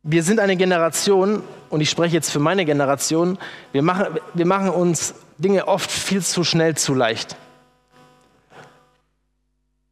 Wir 0.04 0.22
sind 0.22 0.40
eine 0.40 0.56
Generation, 0.56 1.42
und 1.74 1.82
ich 1.82 1.90
spreche 1.90 2.14
jetzt 2.14 2.30
für 2.30 2.38
meine 2.38 2.66
Generation, 2.66 3.40
wir 3.72 3.82
machen, 3.82 4.20
wir 4.36 4.46
machen 4.46 4.70
uns 4.70 5.16
Dinge 5.40 5.68
oft 5.68 5.92
viel 5.92 6.22
zu 6.22 6.44
schnell 6.44 6.78
zu 6.78 6.94
leicht. 6.94 7.36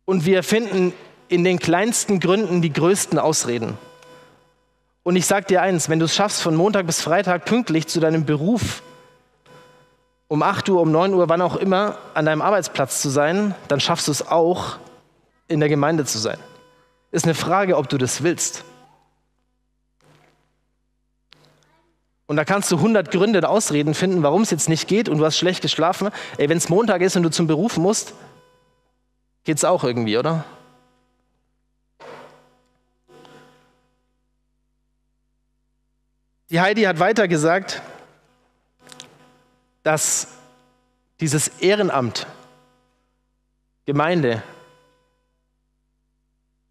Und 0.06 0.26
wir 0.26 0.44
finden 0.44 0.94
in 1.28 1.44
den 1.44 1.58
kleinsten 1.58 2.20
Gründen 2.20 2.62
die 2.62 2.72
größten 2.72 3.17
Ausreden. 3.17 3.80
Und 5.02 5.15
ich 5.15 5.26
sage 5.26 5.48
dir 5.48 5.63
eins, 5.63 5.89
wenn 5.89 5.98
du 5.98 6.06
es 6.06 6.13
schaffst, 6.13 6.44
von 6.44 6.56
Montag 6.56 6.86
bis 6.86 7.02
Freitag 7.02 7.46
pünktlich 7.46 7.88
zu 7.88 8.00
deinem 8.00 8.26
Beruf 8.26 8.84
um 10.28 10.44
8 10.44 10.70
Uhr, 10.70 10.82
um 10.82 10.91
9 10.91 11.15
Uhr, 11.15 11.30
wann 11.30 11.41
auch 11.41 11.56
immer, 11.56 11.98
an 12.13 12.28
deinem 12.28 12.44
Arbeitsplatz 12.44 13.02
zu 13.02 13.10
sein, 13.10 13.56
dann 13.70 13.80
schaffst 13.80 14.08
du 14.08 14.12
es 14.12 14.28
auch, 14.28 14.78
in 15.48 15.60
der 15.60 15.67
Gemeinde 15.67 16.06
zu 16.06 16.20
sein. 16.20 16.38
Ist 17.12 17.26
eine 17.26 17.34
Frage, 17.34 17.76
ob 17.76 17.89
du 17.89 17.98
das 17.98 18.22
willst. 18.22 18.65
Und 22.32 22.38
da 22.38 22.46
kannst 22.46 22.72
du 22.72 22.78
100 22.78 23.12
Gründe 23.12 23.39
und 23.39 23.46
Ausreden 23.46 23.94
finden, 23.94 24.24
warum 24.24 24.44
es 24.44 24.52
jetzt 24.52 24.70
nicht 24.70 24.88
geht 24.88 25.10
und 25.10 25.17
du 25.17 25.26
hast 25.26 25.36
schlecht 25.36 25.62
geschlafen. 25.62 26.12
Ey, 26.38 26.48
wenn 26.48 26.60
es 26.60 26.70
Montag 26.70 27.02
ist 27.02 27.17
und 27.17 27.24
du 27.24 27.30
zum 27.30 27.46
Beruf 27.46 27.76
musst, 27.76 28.13
geht 29.44 29.58
es 29.58 29.65
auch 29.65 29.84
irgendwie, 29.84 30.17
oder? 30.17 30.46
Die 36.50 36.62
Heidi 36.62 36.84
hat 36.84 37.00
weiter 37.00 37.28
gesagt, 37.28 37.82
dass 39.84 40.30
dieses 41.20 41.50
Ehrenamt, 41.60 42.28
Gemeinde, 43.86 44.41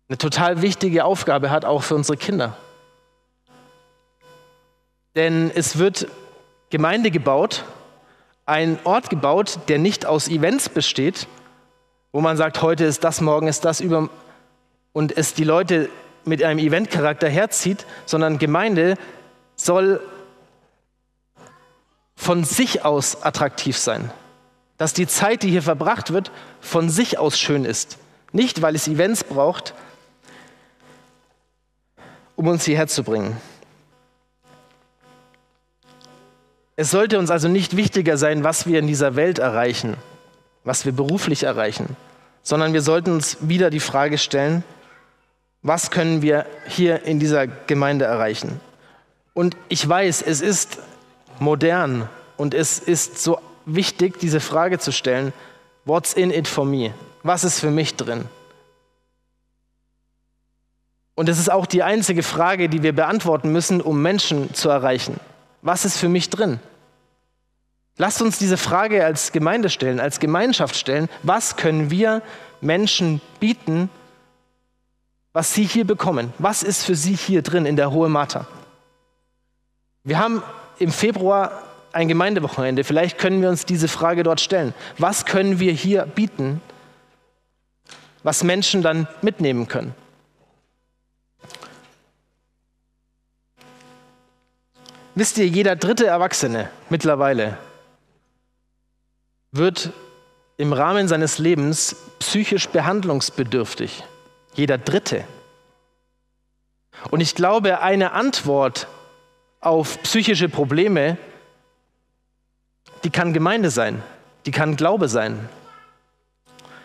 eine 0.09 0.17
total 0.17 0.63
wichtige 0.63 1.05
Aufgabe 1.05 1.51
hat, 1.51 1.67
auch 1.67 1.83
für 1.83 1.97
unsere 1.97 2.17
Kinder. 2.17 2.57
Denn 5.15 5.51
es 5.55 5.79
wird 5.79 6.07
Gemeinde 6.71 7.11
gebaut, 7.11 7.65
ein 8.47 8.79
Ort 8.85 9.11
gebaut, 9.11 9.59
der 9.69 9.79
nicht 9.79 10.07
aus 10.07 10.29
Events 10.29 10.69
besteht, 10.69 11.27
wo 12.13 12.21
man 12.21 12.37
sagt, 12.37 12.63
heute 12.63 12.85
ist 12.85 13.05
das, 13.05 13.21
morgen 13.21 13.47
ist 13.47 13.65
das, 13.65 13.81
über 13.81 14.09
und 14.93 15.17
es 15.17 15.35
die 15.35 15.45
Leute 15.45 15.89
mit 16.25 16.43
einem 16.43 16.59
Eventcharakter 16.59 17.29
herzieht, 17.29 17.87
sondern 18.07 18.39
Gemeinde 18.39 18.97
soll 19.57 20.01
von 22.17 22.45
sich 22.45 22.85
aus 22.85 23.23
attraktiv 23.23 23.79
sein. 23.79 24.11
Dass 24.77 24.93
die 24.93 25.07
Zeit, 25.07 25.43
die 25.43 25.51
hier 25.51 25.63
verbracht 25.63 26.13
wird, 26.13 26.31
von 26.61 26.91
sich 26.91 27.19
aus 27.19 27.39
schön 27.39 27.65
ist. 27.65 27.99
Nicht, 28.33 28.63
weil 28.63 28.75
es 28.75 28.89
Events 28.89 29.25
braucht, 29.25 29.75
um 32.37 32.49
uns 32.49 32.65
hierher 32.65 32.89
zu 32.89 33.03
bringen. 33.05 33.37
Es 36.81 36.91
sollte 36.91 37.19
uns 37.19 37.31
also 37.31 37.47
nicht 37.47 37.77
wichtiger 37.77 38.17
sein, 38.17 38.43
was 38.43 38.67
wir 38.67 38.79
in 38.79 38.87
dieser 38.87 39.15
Welt 39.15 39.39
erreichen, 39.39 39.99
was 40.65 40.87
wir 40.87 40.93
beruflich 40.93 41.43
erreichen, 41.43 41.95
sondern 42.43 42.73
wir 42.73 42.81
sollten 42.81 43.13
uns 43.13 43.37
wieder 43.43 43.69
die 43.69 43.81
Frage 43.81 44.17
stellen, 44.17 44.65
was 45.61 45.91
können 45.91 46.23
wir 46.23 46.47
hier 46.67 47.05
in 47.05 47.21
dieser 47.21 47.47
Gemeinde 47.47 48.07
erreichen? 48.07 48.63
Und 49.35 49.59
ich 49.69 49.87
weiß, 49.87 50.23
es 50.23 50.41
ist 50.41 50.79
modern 51.39 52.09
und 52.39 52.55
es 52.55 52.79
ist 52.79 53.23
so 53.23 53.39
wichtig, 53.67 54.19
diese 54.19 54.41
Frage 54.41 54.79
zu 54.79 54.91
stellen, 54.91 55.35
what's 55.85 56.15
in 56.15 56.31
it 56.31 56.49
for 56.49 56.65
me? 56.65 56.95
Was 57.23 57.45
ist 57.45 57.61
für 57.61 57.71
mich 57.71 57.97
drin? 57.97 58.25
Und 61.15 61.29
es 61.29 61.39
ist 61.39 61.53
auch 61.53 61.67
die 61.67 61.83
einzige 61.83 62.23
Frage, 62.23 62.71
die 62.71 62.83
wir 62.83 62.95
beantworten 62.95 63.53
müssen, 63.53 63.83
um 63.83 64.01
Menschen 64.01 64.55
zu 64.55 64.71
erreichen. 64.71 65.21
Was 65.61 65.85
ist 65.85 65.99
für 65.99 66.09
mich 66.09 66.31
drin? 66.31 66.59
Lasst 68.01 68.23
uns 68.23 68.39
diese 68.39 68.57
Frage 68.57 69.05
als 69.05 69.31
Gemeinde 69.31 69.69
stellen, 69.69 70.01
als 70.01 70.21
Gemeinschaft 70.21 70.75
stellen. 70.75 71.11
Was 71.23 71.57
können 71.57 71.91
wir 71.91 72.23
Menschen 72.63 73.21
bieten, 73.41 73.91
was 75.35 75.53
sie 75.53 75.65
hier 75.65 75.85
bekommen? 75.85 76.33
Was 76.39 76.63
ist 76.63 76.83
für 76.83 76.95
sie 76.95 77.13
hier 77.13 77.43
drin 77.43 77.67
in 77.67 77.77
der 77.77 77.91
Hohe 77.91 78.09
Martha? 78.09 78.47
Wir 80.03 80.19
haben 80.19 80.43
im 80.79 80.91
Februar 80.91 81.63
ein 81.93 82.09
Gemeindewochenende. 82.09 82.85
Vielleicht 82.85 83.19
können 83.19 83.43
wir 83.43 83.51
uns 83.51 83.67
diese 83.67 83.87
Frage 83.87 84.23
dort 84.23 84.41
stellen. 84.41 84.73
Was 84.97 85.27
können 85.27 85.61
wir 85.61 85.73
hier 85.73 86.07
bieten, 86.07 86.63
was 88.23 88.43
Menschen 88.43 88.81
dann 88.81 89.09
mitnehmen 89.21 89.69
können? 89.69 89.95
Wisst 95.15 95.37
ihr, 95.37 95.47
jeder 95.47 95.77
dritte 95.77 96.07
Erwachsene 96.07 96.71
mittlerweile 96.89 97.59
wird 99.53 99.91
im 100.57 100.73
Rahmen 100.73 101.09
seines 101.09 101.39
Lebens 101.39 101.97
psychisch 102.19 102.69
behandlungsbedürftig. 102.69 104.05
Jeder 104.55 104.79
dritte. 104.79 105.25
Und 107.11 107.21
ich 107.21 107.35
glaube, 107.35 107.81
eine 107.81 108.13
Antwort 108.13 108.87
auf 109.61 110.03
psychische 110.03 110.49
Probleme, 110.49 111.17
die 113.05 113.11
kann 113.11 113.33
Gemeinde 113.33 113.71
sein, 113.71 114.03
die 114.47 114.51
kann 114.51 114.77
Glaube 114.77 115.09
sein. 115.09 115.49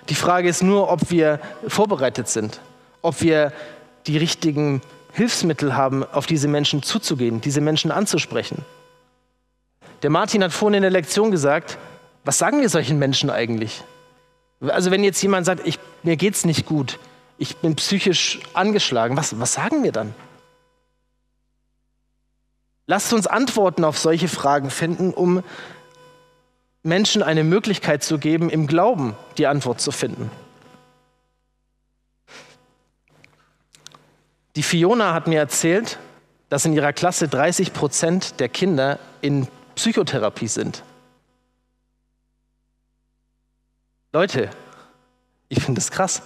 Die 0.10 0.16
Frage 0.16 0.48
ist 0.48 0.64
nur, 0.64 0.90
ob 0.90 1.10
wir 1.10 1.40
vorbereitet 1.68 2.30
sind, 2.30 2.62
ob 3.02 3.22
wir 3.22 3.52
die 4.08 4.18
richtigen 4.18 4.82
Hilfsmittel 5.14 5.76
haben, 5.76 6.04
auf 6.04 6.28
diese 6.28 6.48
Menschen 6.48 6.84
zuzugehen, 6.84 7.42
diese 7.42 7.62
Menschen 7.62 7.92
anzusprechen. 7.92 8.64
Der 10.04 10.10
Martin 10.10 10.44
hat 10.44 10.54
vorhin 10.54 10.76
in 10.76 10.82
der 10.82 10.92
Lektion 10.92 11.32
gesagt, 11.32 11.78
was 12.26 12.40
sagen 12.40 12.60
wir 12.60 12.70
solchen 12.70 12.98
Menschen 12.98 13.30
eigentlich? 13.30 13.84
Also 14.60 14.90
wenn 14.90 15.04
jetzt 15.04 15.22
jemand 15.22 15.46
sagt, 15.46 15.66
ich, 15.66 15.80
mir 16.04 16.18
geht's 16.18 16.44
nicht 16.44 16.66
gut, 16.66 17.00
ich 17.38 17.58
bin 17.58 17.76
psychisch 17.76 18.40
angeschlagen, 18.54 19.16
was, 19.16 19.40
was 19.40 19.54
sagen 19.54 19.84
wir 19.84 19.92
dann? 19.92 20.14
Lasst 22.88 23.14
uns 23.14 23.28
Antworten 23.28 23.84
auf 23.84 23.98
solche 23.98 24.28
Fragen 24.28 24.70
finden, 24.70 25.14
um 25.14 25.44
Menschen 26.84 27.24
eine 27.24 27.44
Möglichkeit 27.44 28.04
zu 28.04 28.18
geben, 28.18 28.50
im 28.50 28.68
Glauben 28.68 29.16
die 29.38 29.48
Antwort 29.48 29.82
zu 29.82 29.92
finden. 29.92 30.30
Die 34.56 34.64
Fiona 34.64 35.14
hat 35.14 35.28
mir 35.28 35.40
erzählt, 35.40 36.00
dass 36.50 36.66
in 36.66 36.74
ihrer 36.74 36.94
Klasse 36.94 37.28
30 37.28 37.74
Prozent 37.74 38.40
der 38.40 38.50
Kinder 38.50 39.00
in 39.22 39.48
Psychotherapie 39.76 40.48
sind. 40.48 40.84
Leute, 44.16 44.50
ich 45.50 45.62
finde 45.62 45.82
das 45.82 45.92
krass. 45.92 46.22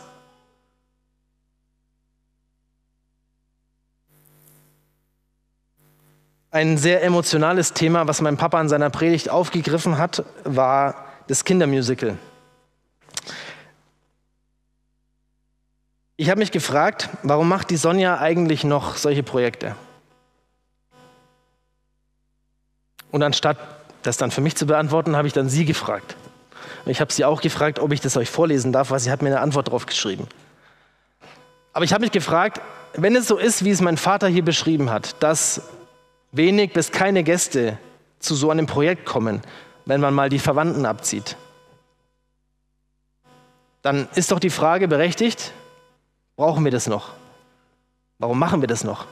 Ein 6.52 6.78
sehr 6.78 7.02
emotionales 7.02 7.74
Thema, 7.74 8.08
was 8.08 8.22
mein 8.22 8.38
Papa 8.38 8.62
in 8.62 8.70
seiner 8.70 8.92
Predigt 8.92 9.32
aufgegriffen 9.32 9.98
hat, 9.98 10.24
war 10.44 11.04
das 11.26 11.44
Kindermusical. 11.44 12.20
Ich 16.16 16.30
habe 16.30 16.38
mich 16.38 16.52
gefragt, 16.52 17.10
warum 17.24 17.50
macht 17.50 17.72
die 17.72 17.78
Sonja 17.78 18.20
eigentlich 18.20 18.64
noch 18.64 18.98
solche 18.98 19.24
Projekte? 19.24 19.76
Und 23.10 23.24
anstatt 23.24 23.58
das 24.04 24.18
dann 24.18 24.30
für 24.30 24.42
mich 24.42 24.56
zu 24.56 24.68
beantworten, 24.68 25.16
habe 25.16 25.28
ich 25.28 25.34
dann 25.34 25.50
sie 25.50 25.66
gefragt. 25.66 26.16
Ich 26.86 27.02
habe 27.02 27.12
sie 27.12 27.26
auch 27.26 27.42
gefragt, 27.42 27.80
ob 27.80 27.92
ich 27.92 28.02
das 28.02 28.18
euch 28.18 28.30
vorlesen 28.30 28.72
darf, 28.72 28.92
weil 28.92 29.00
sie 29.00 29.12
hat 29.12 29.22
mir 29.22 29.30
eine 29.30 29.42
Antwort 29.42 29.68
darauf 29.68 29.86
geschrieben. 29.86 30.28
Aber 31.74 31.86
ich 31.86 31.94
habe 31.94 32.02
mich 32.02 32.12
gefragt, 32.12 32.62
wenn 32.94 33.16
es 33.16 33.28
so 33.28 33.38
ist, 33.38 33.64
wie 33.64 33.70
es 33.70 33.82
mein 33.82 33.98
Vater 33.98 34.28
hier 34.28 34.44
beschrieben 34.44 34.90
hat, 34.90 35.22
dass 35.22 35.62
wenig 36.32 36.74
bis 36.74 36.92
keine 36.92 37.24
Gäste 37.24 37.78
zu 38.20 38.36
so 38.36 38.50
einem 38.50 38.66
Projekt 38.66 39.06
kommen, 39.06 39.42
wenn 39.86 40.02
man 40.02 40.14
mal 40.14 40.30
die 40.30 40.40
Verwandten 40.40 40.86
abzieht, 40.86 41.38
dann 43.82 44.08
ist 44.16 44.32
doch 44.32 44.40
die 44.40 44.50
Frage 44.50 44.88
berechtigt, 44.88 45.54
brauchen 46.36 46.64
wir 46.64 46.72
das 46.72 46.88
noch? 46.88 47.14
Warum 48.18 48.38
machen 48.38 48.62
wir 48.62 48.68
das 48.68 48.84
noch? 48.84 49.06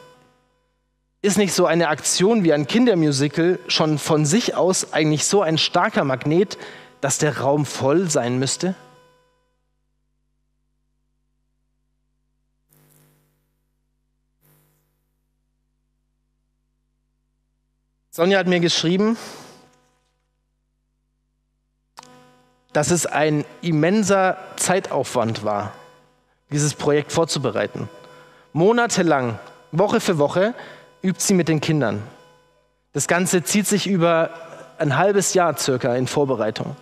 Ist 1.22 1.38
nicht 1.38 1.54
so 1.54 1.66
eine 1.66 1.88
Aktion 1.88 2.44
wie 2.44 2.54
ein 2.54 2.68
Kindermusical 2.68 3.60
schon 3.68 3.98
von 3.98 4.26
sich 4.26 4.56
aus 4.56 4.94
eigentlich 4.94 5.26
so 5.26 5.42
ein 5.42 5.58
starker 5.58 6.04
Magnet, 6.04 6.58
dass 7.02 7.18
der 7.18 7.40
Raum 7.40 7.66
voll 7.66 8.10
sein 8.10 8.40
müsste? 8.40 8.76
Sonja 18.12 18.40
hat 18.40 18.48
mir 18.48 18.60
geschrieben, 18.60 19.16
dass 22.74 22.90
es 22.90 23.06
ein 23.06 23.46
immenser 23.62 24.38
Zeitaufwand 24.56 25.44
war, 25.44 25.74
dieses 26.50 26.74
Projekt 26.74 27.12
vorzubereiten. 27.12 27.90
Monatelang, 28.54 29.38
Woche 29.72 30.00
für 30.00 30.18
Woche, 30.18 30.56
übt 31.04 31.22
sie 31.22 31.36
mit 31.36 31.48
den 31.48 31.62
Kindern. 31.62 32.02
Das 32.94 33.08
Ganze 33.08 33.44
zieht 33.44 33.68
sich 33.68 33.86
über 33.86 34.32
ein 34.80 34.98
halbes 34.98 35.36
Jahr 35.36 35.56
circa 35.56 35.96
in 35.96 36.08
Vorbereitung. 36.08 36.76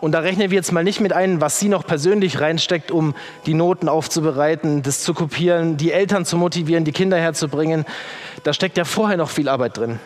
Und 0.00 0.12
da 0.12 0.20
rechnen 0.20 0.50
wir 0.50 0.56
jetzt 0.56 0.72
mal 0.72 0.84
nicht 0.84 1.00
mit 1.00 1.12
ein, 1.12 1.40
was 1.40 1.58
sie 1.58 1.68
noch 1.68 1.84
persönlich 1.84 2.40
reinsteckt, 2.40 2.90
um 2.92 3.14
die 3.46 3.54
Noten 3.54 3.88
aufzubereiten, 3.88 4.82
das 4.82 5.02
zu 5.02 5.12
kopieren, 5.12 5.76
die 5.76 5.90
Eltern 5.90 6.24
zu 6.24 6.36
motivieren, 6.36 6.84
die 6.84 6.92
Kinder 6.92 7.18
herzubringen. 7.18 7.84
Da 8.44 8.52
steckt 8.52 8.76
ja 8.76 8.84
vorher 8.84 9.16
noch 9.16 9.30
viel 9.30 9.48
Arbeit 9.48 9.76
drin. 9.76 9.98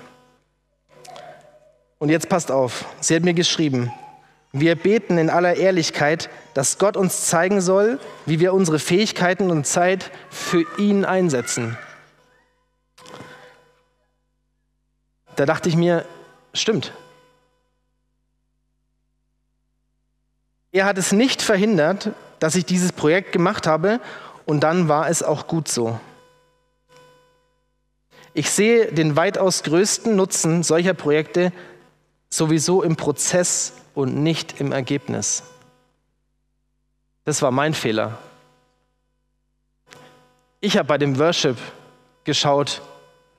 Und 1.99 2.09
jetzt 2.09 2.29
passt 2.29 2.51
auf, 2.51 2.87
sie 3.01 3.15
hat 3.15 3.23
mir 3.23 3.35
geschrieben, 3.35 3.93
wir 4.51 4.77
beten 4.77 5.19
in 5.19 5.31
aller 5.31 5.57
Ehrlichkeit, 5.57 6.31
dass 6.55 6.79
Gott 6.79 6.97
uns 6.97 7.27
zeigen 7.27 7.61
soll, 7.61 7.99
wie 8.27 8.41
wir 8.41 8.53
unsere 8.55 8.79
Fähigkeiten 8.79 9.51
und 9.51 9.67
Zeit 9.67 10.11
für 10.31 10.65
ihn 10.79 11.05
einsetzen. 11.05 11.79
Da 15.37 15.47
dachte 15.47 15.69
ich 15.69 15.77
mir, 15.77 16.05
stimmt, 16.53 16.93
Er 20.73 20.87
hat 20.87 20.97
es 20.97 21.13
nicht 21.13 21.43
verhindert, 21.43 22.11
dass 22.39 22.55
ich 22.55 22.65
dieses 22.65 22.93
Projekt 22.93 23.33
gemacht 23.33 23.67
habe 23.67 24.01
und 24.47 24.61
dann 24.61 24.89
war 24.89 25.09
es 25.09 25.23
auch 25.23 25.47
gut 25.47 25.69
so. 25.69 26.01
Ich 28.35 28.51
sehe 28.51 28.91
den 28.91 29.15
weitaus 29.15 29.63
größten 29.63 30.17
Nutzen 30.17 30.63
solcher 30.63 30.95
Projekte 30.95 31.53
sowieso 32.31 32.83
im 32.83 32.97
Prozess 32.97 33.75
und 33.95 34.17
nicht 34.17 34.59
im 34.61 34.73
Ergebnis. 34.73 35.43
Das 37.25 37.43
war 37.43 37.51
mein 37.51 37.75
Fehler. 37.75 38.17
Ich 40.61 40.79
habe 40.79 40.89
bei 40.89 40.97
dem 40.97 41.19
Worship 41.19 41.59
geschaut, 42.25 42.81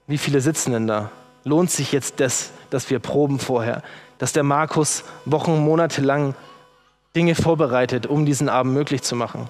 wie 0.05 0.19
viele 0.19 0.41
sitzen 0.41 0.73
denn 0.73 0.85
da? 0.85 1.09
Lohnt 1.43 1.71
sich 1.71 1.91
jetzt 1.91 2.19
das, 2.19 2.51
dass 2.69 2.89
wir 2.91 2.99
proben 2.99 3.39
vorher? 3.39 3.81
Dass 4.19 4.33
der 4.33 4.43
Markus 4.43 5.03
Wochen, 5.25 5.57
Monate 5.57 6.01
lang 6.01 6.35
Dinge 7.15 7.35
vorbereitet, 7.35 8.05
um 8.07 8.25
diesen 8.25 8.49
Abend 8.49 8.73
möglich 8.73 9.03
zu 9.03 9.15
machen. 9.15 9.49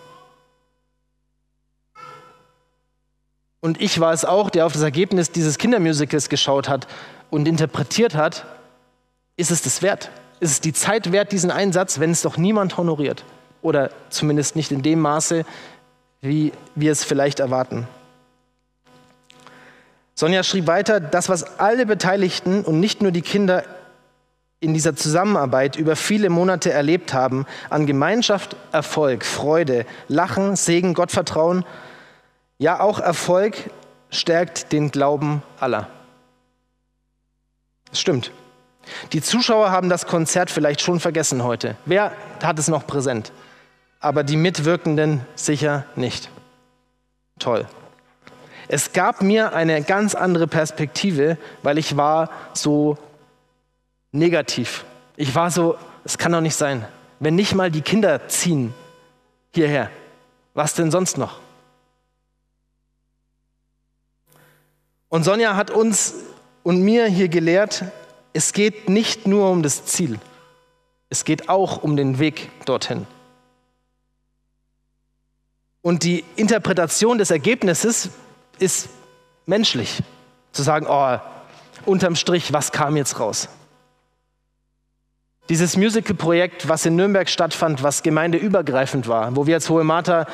Und 3.61 3.79
ich 3.79 3.99
war 4.01 4.11
es 4.11 4.25
auch, 4.25 4.49
der 4.49 4.65
auf 4.65 4.73
das 4.73 4.81
Ergebnis 4.81 5.31
dieses 5.31 5.57
Kindermusicals 5.57 6.27
geschaut 6.27 6.67
hat 6.67 6.87
und 7.29 7.47
interpretiert 7.47 8.13
hat, 8.13 8.45
ist 9.37 9.51
es 9.51 9.61
das 9.61 9.81
wert? 9.81 10.11
Ist 10.41 10.51
es 10.51 10.61
die 10.61 10.73
Zeit 10.73 11.13
wert, 11.13 11.31
diesen 11.31 11.49
Einsatz, 11.49 11.99
wenn 12.01 12.11
es 12.11 12.21
doch 12.21 12.35
niemand 12.35 12.75
honoriert? 12.75 13.23
Oder 13.61 13.91
zumindest 14.09 14.57
nicht 14.57 14.71
in 14.73 14.81
dem 14.81 14.99
Maße, 14.99 15.45
wie 16.19 16.51
wir 16.75 16.91
es 16.91 17.05
vielleicht 17.05 17.39
erwarten. 17.39 17.87
Sonja 20.15 20.43
schrieb 20.43 20.67
weiter, 20.67 20.99
das, 20.99 21.29
was 21.29 21.59
alle 21.59 21.85
Beteiligten 21.85 22.63
und 22.63 22.79
nicht 22.79 23.01
nur 23.01 23.11
die 23.11 23.21
Kinder 23.21 23.63
in 24.63 24.73
dieser 24.73 24.95
Zusammenarbeit 24.95 25.75
über 25.75 25.95
viele 25.95 26.29
Monate 26.29 26.71
erlebt 26.71 27.13
haben, 27.13 27.45
an 27.69 27.85
Gemeinschaft, 27.85 28.55
Erfolg, 28.71 29.25
Freude, 29.25 29.85
Lachen, 30.07 30.55
Segen, 30.55 30.93
Gottvertrauen, 30.93 31.65
ja 32.57 32.79
auch 32.79 32.99
Erfolg 32.99 33.55
stärkt 34.09 34.71
den 34.71 34.89
Glauben 34.91 35.43
aller. 35.59 35.89
Das 37.89 37.99
stimmt. 37.99 38.31
Die 39.11 39.21
Zuschauer 39.21 39.71
haben 39.71 39.89
das 39.89 40.07
Konzert 40.07 40.49
vielleicht 40.49 40.81
schon 40.81 40.99
vergessen 40.99 41.43
heute. 41.43 41.75
Wer 41.85 42.11
hat 42.41 42.59
es 42.59 42.67
noch 42.67 42.87
präsent? 42.87 43.31
Aber 43.99 44.23
die 44.23 44.37
Mitwirkenden 44.37 45.21
sicher 45.35 45.85
nicht. 45.95 46.29
Toll. 47.39 47.65
Es 48.67 48.93
gab 48.93 49.21
mir 49.21 49.53
eine 49.53 49.81
ganz 49.83 50.15
andere 50.15 50.47
Perspektive, 50.47 51.37
weil 51.61 51.77
ich 51.77 51.97
war 51.97 52.29
so 52.53 52.97
negativ. 54.13 54.85
Ich 55.17 55.35
war 55.35 55.51
so, 55.51 55.77
es 56.05 56.17
kann 56.17 56.31
doch 56.31 56.39
nicht 56.39 56.55
sein. 56.55 56.87
Wenn 57.19 57.35
nicht 57.35 57.53
mal 57.53 57.69
die 57.69 57.81
Kinder 57.81 58.27
ziehen 58.29 58.73
hierher, 59.53 59.91
was 60.53 60.73
denn 60.73 60.91
sonst 60.91 61.17
noch? 61.17 61.39
Und 65.09 65.23
Sonja 65.23 65.55
hat 65.55 65.69
uns 65.69 66.15
und 66.63 66.81
mir 66.81 67.05
hier 67.05 67.27
gelehrt, 67.27 67.83
es 68.33 68.53
geht 68.53 68.89
nicht 68.89 69.27
nur 69.27 69.51
um 69.51 69.61
das 69.61 69.85
Ziel, 69.85 70.19
es 71.09 71.23
geht 71.25 71.49
auch 71.49 71.83
um 71.83 71.95
den 71.95 72.17
Weg 72.17 72.49
dorthin. 72.65 73.05
Und 75.83 76.03
die 76.03 76.23
Interpretation 76.35 77.17
des 77.17 77.29
Ergebnisses 77.29 78.09
ist 78.57 78.89
menschlich. 79.45 80.01
Zu 80.53 80.63
sagen, 80.63 80.87
oh, 80.89 81.19
unterm 81.85 82.15
Strich, 82.15 82.53
was 82.53 82.71
kam 82.71 82.95
jetzt 82.95 83.19
raus? 83.19 83.49
Dieses 85.49 85.75
Musical-Projekt, 85.75 86.69
was 86.69 86.85
in 86.85 86.95
Nürnberg 86.95 87.29
stattfand, 87.29 87.83
was 87.83 88.01
gemeindeübergreifend 88.01 89.09
war, 89.09 89.35
wo 89.35 89.45
wir 89.45 89.55
als 89.55 89.69
Hohe 89.69 89.83
Mater 89.83 90.25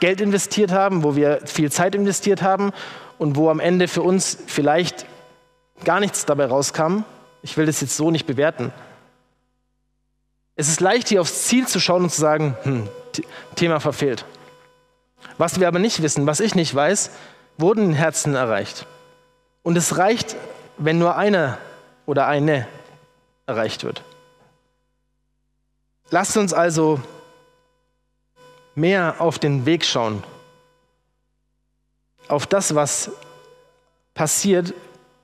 Geld 0.00 0.20
investiert 0.20 0.72
haben, 0.72 1.04
wo 1.04 1.14
wir 1.14 1.40
viel 1.44 1.70
Zeit 1.70 1.94
investiert 1.94 2.42
haben 2.42 2.72
und 3.18 3.36
wo 3.36 3.50
am 3.50 3.60
Ende 3.60 3.86
für 3.86 4.02
uns 4.02 4.38
vielleicht 4.46 5.06
gar 5.84 6.00
nichts 6.00 6.24
dabei 6.24 6.46
rauskam. 6.46 7.04
Ich 7.42 7.56
will 7.56 7.66
das 7.66 7.82
jetzt 7.82 7.96
so 7.96 8.10
nicht 8.10 8.26
bewerten. 8.26 8.72
Es 10.56 10.68
ist 10.68 10.80
leicht, 10.80 11.08
hier 11.08 11.20
aufs 11.20 11.44
Ziel 11.44 11.68
zu 11.68 11.78
schauen 11.78 12.04
und 12.04 12.10
zu 12.10 12.20
sagen, 12.20 12.56
hm, 12.62 12.88
Thema 13.56 13.78
verfehlt. 13.78 14.24
Was 15.36 15.60
wir 15.60 15.68
aber 15.68 15.78
nicht 15.78 16.02
wissen, 16.02 16.26
was 16.26 16.40
ich 16.40 16.54
nicht 16.54 16.74
weiß, 16.74 17.10
wurden 17.58 17.92
Herzen 17.92 18.34
erreicht. 18.34 18.86
Und 19.62 19.76
es 19.76 19.98
reicht, 19.98 20.34
wenn 20.78 20.98
nur 20.98 21.16
einer 21.16 21.58
oder 22.06 22.26
eine 22.26 22.66
erreicht 23.46 23.84
wird. 23.84 24.02
Lasst 26.10 26.36
uns 26.36 26.52
also 26.52 27.00
mehr 28.76 29.16
auf 29.18 29.38
den 29.38 29.66
Weg 29.66 29.84
schauen, 29.84 30.22
auf 32.28 32.46
das, 32.46 32.74
was 32.74 33.10
passiert 34.14 34.72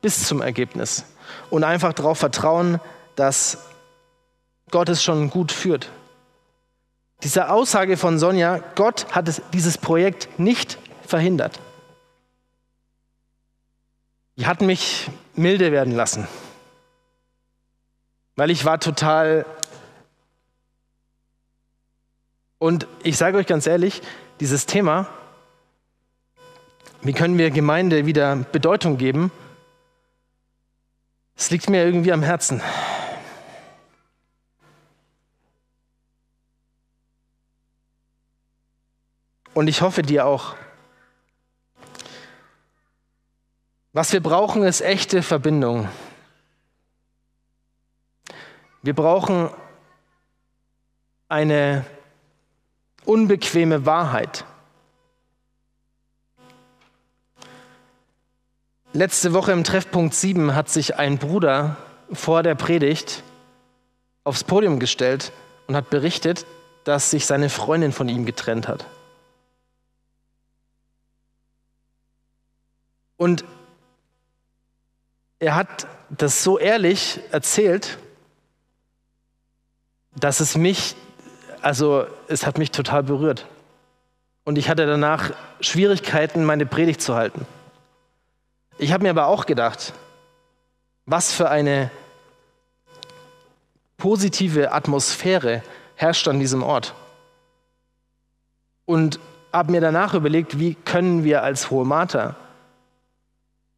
bis 0.01 0.27
zum 0.27 0.41
Ergebnis 0.41 1.05
und 1.51 1.63
einfach 1.63 1.93
darauf 1.93 2.19
vertrauen, 2.19 2.81
dass 3.15 3.59
Gott 4.71 4.89
es 4.89 5.03
schon 5.05 5.31
gut 5.31 5.53
führt. 5.53 5.91
Diese 7.23 7.51
Aussage 7.51 7.97
von 7.97 8.19
Sonja, 8.19 8.59
Gott 8.75 9.07
hat 9.13 9.29
es, 9.29 9.41
dieses 9.53 9.79
Projekt 9.79 10.39
nicht 10.41 10.79
verhindert. 11.07 11.61
Die 14.37 14.47
hat 14.47 14.63
mich 14.63 15.11
milde 15.35 15.71
werden 15.71 15.95
lassen, 15.95 16.27
weil 18.35 18.51
ich 18.51 18.65
war 18.65 18.81
total... 18.81 19.47
Und 22.63 22.87
ich 23.03 23.17
sage 23.17 23.39
euch 23.39 23.49
ganz 23.49 23.67
ehrlich, 23.67 24.03
dieses 24.39 24.67
Thema, 24.67 25.09
wie 27.01 27.13
können 27.13 27.37
wir 27.37 27.51
Gemeinde 27.51 28.07
wieder 28.07 28.37
Bedeutung 28.37 28.99
geben, 28.99 29.33
es 31.35 31.51
liegt 31.51 31.69
mir 31.69 31.85
irgendwie 31.85 32.13
am 32.13 32.23
Herzen. 32.23 32.63
Und 39.55 39.67
ich 39.67 39.83
hoffe 39.83 40.03
dir 40.03 40.25
auch. 40.25 40.55
Was 43.93 44.13
wir 44.13 44.23
brauchen, 44.23 44.63
ist 44.63 44.83
echte 44.83 45.25
Verbindung. 45.25 45.89
Wir 48.83 48.95
brauchen 48.95 49.51
eine 51.29 51.85
unbequeme 53.05 53.87
Wahrheit. 53.87 54.45
Letzte 58.93 59.33
Woche 59.33 59.53
im 59.53 59.65
Treffpunkt 59.65 60.15
7 60.15 60.55
hat 60.55 60.69
sich 60.69 60.97
ein 60.97 61.19
Bruder 61.19 61.77
vor 62.13 62.43
der 62.43 62.55
Predigt 62.55 63.23
aufs 64.25 64.45
Podium 64.45 64.79
gestellt 64.79 65.33
und 65.67 65.77
hat 65.77 65.89
berichtet, 65.91 66.47
dass 66.85 67.11
sich 67.11 67.27
seine 67.27 67.49
Freundin 67.49 67.93
von 67.93 68.09
ihm 68.09 68.27
getrennt 68.27 68.69
hat. 68.69 68.87
Und 73.17 73.45
er 75.39 75.55
hat 75.55 75.87
das 76.11 76.43
so 76.43 76.59
ehrlich 76.59 77.21
erzählt, 77.31 77.99
dass 80.15 80.41
es 80.41 80.57
mich, 80.57 80.95
also 81.63 82.07
es 82.29 82.47
hat 82.47 82.59
mich 82.59 82.71
total 82.71 83.03
berührt. 83.03 83.47
Und 84.45 84.59
ich 84.59 84.69
hatte 84.69 84.87
danach 84.87 85.31
Schwierigkeiten, 85.61 86.45
meine 86.45 86.67
Predigt 86.67 87.01
zu 87.01 87.15
halten. 87.15 87.47
Ich 88.79 88.93
habe 88.93 89.05
mir 89.05 89.11
aber 89.11 89.27
auch 89.27 89.47
gedacht, 89.47 89.93
was 91.07 91.33
für 91.33 91.49
eine 91.49 91.91
positive 93.97 94.73
Atmosphäre 94.73 95.63
herrscht 95.95 96.27
an 96.27 96.41
diesem 96.41 96.63
Ort. 96.63 96.95
Und 98.85 99.21
habe 99.53 99.71
mir 99.71 99.81
danach 99.81 100.15
überlegt, 100.15 100.59
wie 100.59 100.75
können 100.75 101.23
wir 101.23 101.43
als 101.45 101.71
Hohe 101.71 101.85
Mater 101.85 102.35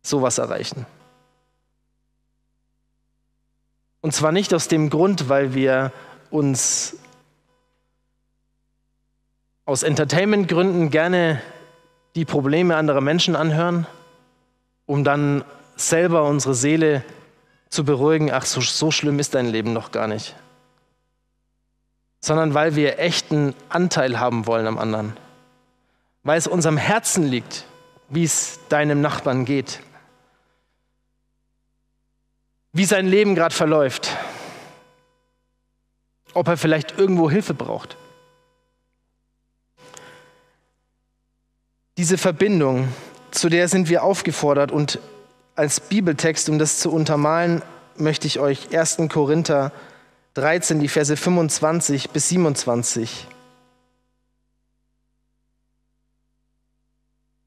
sowas 0.02 0.38
erreichen. 0.38 0.86
Und 4.00 4.12
zwar 4.12 4.32
nicht 4.32 4.54
aus 4.54 4.68
dem 4.68 4.90
Grund, 4.90 5.28
weil 5.28 5.54
wir 5.54 5.92
uns 6.30 6.96
aus 9.66 9.82
Entertainment-Gründen 9.82 10.90
gerne 10.90 11.40
die 12.14 12.24
Probleme 12.24 12.76
anderer 12.76 13.00
Menschen 13.00 13.34
anhören, 13.34 13.86
um 14.86 15.04
dann 15.04 15.44
selber 15.76 16.24
unsere 16.24 16.54
Seele 16.54 17.02
zu 17.70 17.84
beruhigen, 17.84 18.30
ach, 18.30 18.44
so, 18.44 18.60
so 18.60 18.90
schlimm 18.90 19.18
ist 19.18 19.34
dein 19.34 19.46
Leben 19.46 19.72
noch 19.72 19.90
gar 19.90 20.06
nicht. 20.06 20.36
Sondern 22.20 22.54
weil 22.54 22.76
wir 22.76 22.98
echten 22.98 23.54
Anteil 23.68 24.20
haben 24.20 24.46
wollen 24.46 24.66
am 24.66 24.78
anderen. 24.78 25.16
Weil 26.22 26.38
es 26.38 26.46
unserem 26.46 26.76
Herzen 26.76 27.24
liegt, 27.24 27.64
wie 28.08 28.24
es 28.24 28.60
deinem 28.68 29.00
Nachbarn 29.00 29.44
geht. 29.44 29.80
Wie 32.72 32.84
sein 32.84 33.06
Leben 33.06 33.34
gerade 33.34 33.54
verläuft. 33.54 34.16
Ob 36.32 36.48
er 36.48 36.56
vielleicht 36.56 36.98
irgendwo 36.98 37.30
Hilfe 37.30 37.54
braucht. 37.54 37.96
Diese 41.96 42.18
Verbindung 42.18 42.88
zu 43.30 43.48
der 43.48 43.68
sind 43.68 43.88
wir 43.88 44.02
aufgefordert. 44.02 44.72
Und 44.72 44.98
als 45.54 45.80
Bibeltext, 45.80 46.48
um 46.48 46.58
das 46.58 46.78
zu 46.78 46.90
untermalen, 46.90 47.62
möchte 47.96 48.26
ich 48.26 48.40
euch 48.40 48.76
1. 48.76 48.98
Korinther 49.08 49.72
13, 50.34 50.80
die 50.80 50.88
Verse 50.88 51.16
25 51.16 52.10
bis 52.10 52.28
27. 52.30 53.28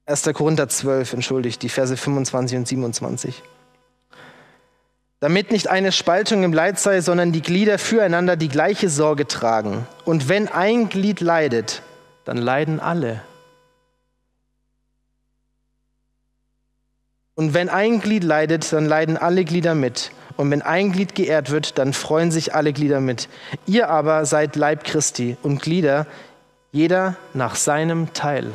1. 0.06 0.22
Korinther 0.32 0.68
12, 0.70 1.12
entschuldigt, 1.12 1.62
die 1.62 1.68
Verse 1.68 1.94
25 1.94 2.58
und 2.58 2.68
27. 2.68 3.42
Damit 5.20 5.50
nicht 5.50 5.68
eine 5.68 5.92
Spaltung 5.92 6.44
im 6.44 6.54
Leid 6.54 6.78
sei, 6.78 7.02
sondern 7.02 7.32
die 7.32 7.42
Glieder 7.42 7.78
füreinander 7.78 8.36
die 8.36 8.48
gleiche 8.48 8.88
Sorge 8.88 9.26
tragen. 9.26 9.86
Und 10.06 10.30
wenn 10.30 10.48
ein 10.48 10.88
Glied 10.88 11.20
leidet, 11.20 11.82
dann 12.24 12.38
leiden 12.38 12.80
alle. 12.80 13.20
Und 17.38 17.54
wenn 17.54 17.68
ein 17.68 18.00
Glied 18.00 18.24
leidet, 18.24 18.72
dann 18.72 18.86
leiden 18.86 19.16
alle 19.16 19.44
Glieder 19.44 19.76
mit. 19.76 20.10
Und 20.36 20.50
wenn 20.50 20.60
ein 20.60 20.90
Glied 20.90 21.14
geehrt 21.14 21.50
wird, 21.50 21.78
dann 21.78 21.92
freuen 21.92 22.32
sich 22.32 22.52
alle 22.52 22.72
Glieder 22.72 23.00
mit. 23.00 23.28
Ihr 23.64 23.90
aber 23.90 24.26
seid 24.26 24.56
Leib 24.56 24.82
Christi 24.82 25.36
und 25.44 25.62
Glieder, 25.62 26.08
jeder 26.72 27.14
nach 27.34 27.54
seinem 27.54 28.12
Teil. 28.12 28.52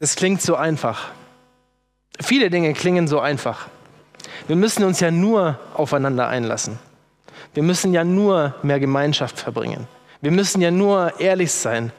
Es 0.00 0.16
klingt 0.16 0.42
so 0.42 0.56
einfach. 0.56 1.12
Viele 2.20 2.50
Dinge 2.50 2.72
klingen 2.72 3.06
so 3.06 3.20
einfach. 3.20 3.68
Wir 4.48 4.56
müssen 4.56 4.82
uns 4.82 4.98
ja 4.98 5.12
nur 5.12 5.60
aufeinander 5.74 6.26
einlassen. 6.26 6.80
Wir 7.52 7.62
müssen 7.62 7.94
ja 7.94 8.02
nur 8.02 8.56
mehr 8.64 8.80
Gemeinschaft 8.80 9.38
verbringen. 9.38 9.86
Wir 10.20 10.32
müssen 10.32 10.60
ja 10.60 10.72
nur 10.72 11.20
ehrlich 11.20 11.52
sein 11.52 11.92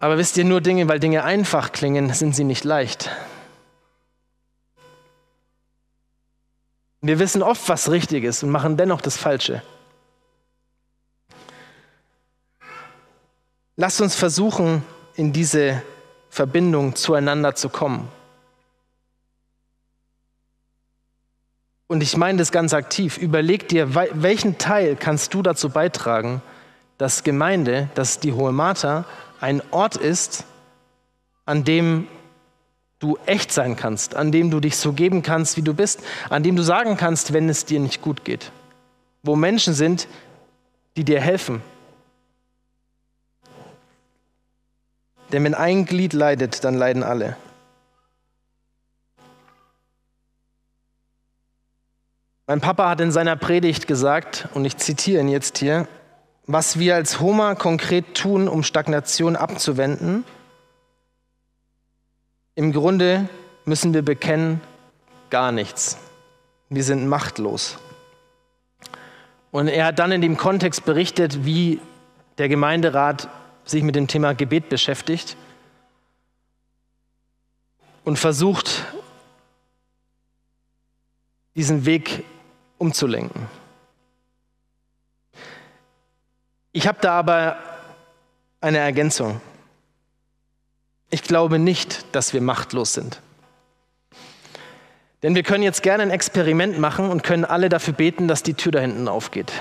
Aber 0.00 0.16
wisst 0.16 0.38
ihr, 0.38 0.46
nur 0.46 0.62
Dinge, 0.62 0.88
weil 0.88 0.98
Dinge 0.98 1.24
einfach 1.24 1.72
klingen, 1.72 2.12
sind 2.12 2.34
sie 2.34 2.44
nicht 2.44 2.64
leicht. 2.64 3.10
Wir 7.02 7.18
wissen 7.18 7.42
oft, 7.42 7.68
was 7.68 7.90
richtig 7.90 8.24
ist 8.24 8.42
und 8.42 8.50
machen 8.50 8.78
dennoch 8.78 9.02
das 9.02 9.18
Falsche. 9.18 9.62
Lasst 13.76 14.00
uns 14.00 14.14
versuchen, 14.14 14.82
in 15.16 15.32
diese 15.32 15.82
Verbindung 16.30 16.94
zueinander 16.96 17.54
zu 17.54 17.68
kommen. 17.68 18.08
Und 21.88 22.02
ich 22.02 22.16
meine 22.16 22.38
das 22.38 22.52
ganz 22.52 22.72
aktiv. 22.72 23.18
Überleg 23.18 23.68
dir, 23.68 23.94
welchen 23.94 24.56
Teil 24.56 24.96
kannst 24.96 25.34
du 25.34 25.42
dazu 25.42 25.68
beitragen, 25.68 26.40
dass 26.96 27.22
Gemeinde, 27.22 27.90
dass 27.94 28.20
die 28.20 28.32
Hohe 28.32 28.52
Martha 28.52 29.04
ein 29.40 29.62
Ort 29.72 29.96
ist, 29.96 30.44
an 31.46 31.64
dem 31.64 32.06
du 32.98 33.18
echt 33.26 33.50
sein 33.50 33.76
kannst, 33.76 34.14
an 34.14 34.30
dem 34.30 34.50
du 34.50 34.60
dich 34.60 34.76
so 34.76 34.92
geben 34.92 35.22
kannst, 35.22 35.56
wie 35.56 35.62
du 35.62 35.74
bist, 35.74 36.00
an 36.28 36.42
dem 36.42 36.54
du 36.54 36.62
sagen 36.62 36.96
kannst, 36.96 37.32
wenn 37.32 37.48
es 37.48 37.64
dir 37.64 37.80
nicht 37.80 38.02
gut 38.02 38.24
geht. 38.24 38.52
Wo 39.22 39.36
Menschen 39.36 39.74
sind, 39.74 40.06
die 40.96 41.04
dir 41.04 41.20
helfen. 41.20 41.62
Denn 45.32 45.44
wenn 45.44 45.54
ein 45.54 45.86
Glied 45.86 46.12
leidet, 46.12 46.64
dann 46.64 46.74
leiden 46.76 47.02
alle. 47.02 47.36
Mein 52.46 52.60
Papa 52.60 52.88
hat 52.88 53.00
in 53.00 53.12
seiner 53.12 53.36
Predigt 53.36 53.86
gesagt, 53.86 54.48
und 54.54 54.64
ich 54.64 54.76
zitiere 54.76 55.20
ihn 55.20 55.28
jetzt 55.28 55.58
hier, 55.58 55.86
was 56.52 56.80
wir 56.80 56.96
als 56.96 57.20
Homer 57.20 57.54
konkret 57.54 58.16
tun, 58.16 58.48
um 58.48 58.64
Stagnation 58.64 59.36
abzuwenden. 59.36 60.24
Im 62.56 62.72
Grunde 62.72 63.28
müssen 63.64 63.94
wir 63.94 64.02
bekennen, 64.02 64.60
gar 65.30 65.52
nichts. 65.52 65.96
Wir 66.68 66.82
sind 66.82 67.06
machtlos. 67.06 67.78
Und 69.52 69.68
er 69.68 69.86
hat 69.86 70.00
dann 70.00 70.10
in 70.10 70.22
dem 70.22 70.36
Kontext 70.36 70.84
berichtet, 70.84 71.44
wie 71.44 71.80
der 72.38 72.48
Gemeinderat 72.48 73.28
sich 73.64 73.84
mit 73.84 73.94
dem 73.94 74.08
Thema 74.08 74.34
Gebet 74.34 74.68
beschäftigt 74.68 75.36
und 78.04 78.18
versucht, 78.18 78.84
diesen 81.54 81.84
Weg 81.84 82.24
umzulenken. 82.78 83.46
Ich 86.72 86.86
habe 86.86 86.98
da 87.00 87.12
aber 87.18 87.56
eine 88.60 88.78
Ergänzung. 88.78 89.40
Ich 91.10 91.22
glaube 91.22 91.58
nicht, 91.58 92.04
dass 92.14 92.32
wir 92.32 92.40
machtlos 92.40 92.92
sind. 92.92 93.20
Denn 95.22 95.34
wir 95.34 95.42
können 95.42 95.64
jetzt 95.64 95.82
gerne 95.82 96.02
ein 96.04 96.10
Experiment 96.10 96.78
machen 96.78 97.10
und 97.10 97.22
können 97.22 97.44
alle 97.44 97.68
dafür 97.68 97.92
beten, 97.92 98.28
dass 98.28 98.42
die 98.42 98.54
Tür 98.54 98.72
da 98.72 98.80
hinten 98.80 99.08
aufgeht. 99.08 99.52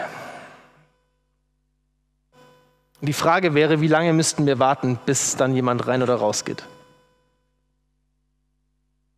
Die 3.02 3.13
Frage 3.13 3.54
wäre, 3.56 3.82
wie 3.82 3.88
lange 3.88 4.13
müssten 4.13 4.45
wir 4.45 4.60
warten, 4.60 5.00
bis 5.06 5.36
dann 5.36 5.56
jemand 5.56 5.88
rein 5.88 6.04
oder 6.04 6.15
raus 6.15 6.45
geht? 6.45 6.63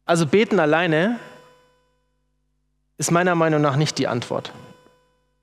Also 0.06 0.26
beten 0.26 0.60
alleine 0.60 1.20
ist 2.98 3.12
meiner 3.12 3.36
Meinung 3.36 3.62
nach 3.62 3.76
nicht 3.76 3.98
die 3.98 4.08
Antwort, 4.08 4.52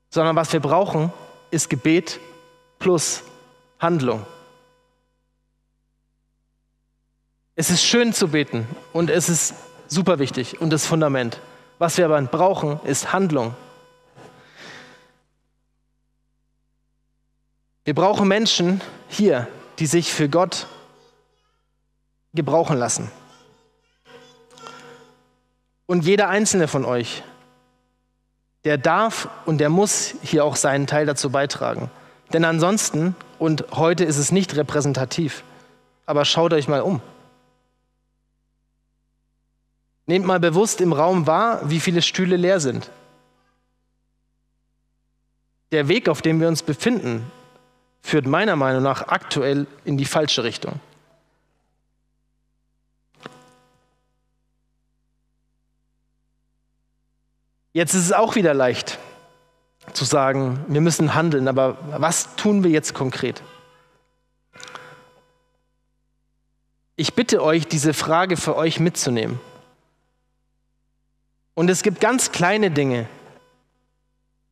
sondern 0.09 0.35
was 0.35 0.53
wir 0.53 0.59
brauchen, 0.59 1.11
ist 1.51 1.69
Gebet 1.69 2.19
plus 2.79 3.23
Handlung. 3.79 4.25
Es 7.55 7.69
ist 7.69 7.83
schön 7.83 8.13
zu 8.13 8.29
beten 8.29 8.67
und 8.93 9.09
es 9.09 9.29
ist 9.29 9.53
super 9.87 10.17
wichtig 10.17 10.61
und 10.61 10.71
das 10.71 10.85
Fundament. 10.85 11.39
Was 11.77 11.97
wir 11.97 12.05
aber 12.05 12.21
brauchen, 12.21 12.79
ist 12.85 13.13
Handlung. 13.13 13.53
Wir 17.83 17.93
brauchen 17.95 18.27
Menschen 18.27 18.81
hier, 19.07 19.47
die 19.79 19.85
sich 19.85 20.13
für 20.13 20.29
Gott 20.29 20.67
gebrauchen 22.33 22.77
lassen. 22.77 23.11
Und 25.85 26.05
jeder 26.05 26.29
einzelne 26.29 26.67
von 26.67 26.85
euch 26.85 27.23
der 28.65 28.77
darf 28.77 29.29
und 29.45 29.59
der 29.59 29.69
muss 29.69 30.15
hier 30.21 30.43
auch 30.43 30.55
seinen 30.55 30.85
Teil 30.85 31.05
dazu 31.05 31.29
beitragen. 31.29 31.89
Denn 32.33 32.45
ansonsten, 32.45 33.15
und 33.39 33.65
heute 33.71 34.03
ist 34.03 34.17
es 34.17 34.31
nicht 34.31 34.55
repräsentativ, 34.55 35.43
aber 36.05 36.25
schaut 36.25 36.53
euch 36.53 36.67
mal 36.67 36.81
um. 36.81 37.01
Nehmt 40.05 40.25
mal 40.25 40.39
bewusst 40.39 40.81
im 40.81 40.93
Raum 40.93 41.27
wahr, 41.27 41.61
wie 41.69 41.79
viele 41.79 42.01
Stühle 42.01 42.35
leer 42.35 42.59
sind. 42.59 42.89
Der 45.71 45.87
Weg, 45.87 46.09
auf 46.09 46.21
dem 46.21 46.39
wir 46.39 46.47
uns 46.47 46.63
befinden, 46.63 47.31
führt 48.01 48.25
meiner 48.25 48.55
Meinung 48.55 48.81
nach 48.81 49.07
aktuell 49.07 49.67
in 49.85 49.97
die 49.97 50.05
falsche 50.05 50.43
Richtung. 50.43 50.79
Jetzt 57.71 57.93
ist 57.93 58.05
es 58.05 58.13
auch 58.13 58.35
wieder 58.35 58.55
leicht 58.55 58.97
zu 59.93 60.05
sagen, 60.05 60.63
wir 60.67 60.81
müssen 60.81 61.15
handeln, 61.15 61.47
aber 61.47 61.77
was 61.97 62.35
tun 62.35 62.63
wir 62.63 62.71
jetzt 62.71 62.93
konkret? 62.93 63.41
Ich 66.95 67.13
bitte 67.13 67.41
euch, 67.41 67.67
diese 67.67 67.93
Frage 67.93 68.35
für 68.35 68.55
euch 68.55 68.79
mitzunehmen. 68.79 69.39
Und 71.53 71.69
es 71.69 71.83
gibt 71.83 72.01
ganz 72.01 72.31
kleine 72.31 72.71
Dinge, 72.71 73.07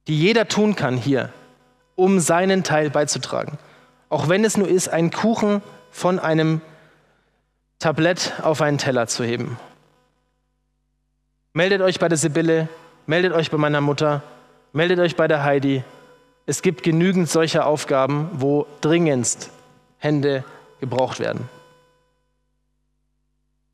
die 0.08 0.20
jeder 0.20 0.48
tun 0.48 0.76
kann 0.76 0.98
hier, 0.98 1.32
um 1.96 2.20
seinen 2.20 2.64
Teil 2.64 2.90
beizutragen. 2.90 3.58
Auch 4.10 4.30
wenn 4.30 4.46
es 4.46 4.58
nur 4.58 4.68
ist, 4.68 4.88
einen 4.88 5.12
Kuchen 5.12 5.62
von 5.92 6.20
einem 6.20 6.62
Tablett 7.80 8.34
auf 8.42 8.62
einen 8.62 8.78
Teller 8.78 9.08
zu 9.08 9.24
heben. 9.24 9.60
Meldet 11.54 11.82
euch 11.82 12.00
bei 12.00 12.08
der 12.08 12.18
Sibylle, 12.18 12.70
meldet 13.08 13.34
euch 13.34 13.52
bei 13.52 13.58
meiner 13.58 13.82
Mutter, 13.82 14.24
meldet 14.74 15.00
euch 15.00 15.16
bei 15.16 15.28
der 15.28 15.44
Heidi. 15.44 15.84
Es 16.46 16.62
gibt 16.62 16.84
genügend 16.84 17.30
solcher 17.30 17.66
Aufgaben, 17.66 18.30
wo 18.34 18.68
dringendst 18.82 19.52
Hände 19.98 20.44
gebraucht 20.80 21.20
werden. 21.20 21.50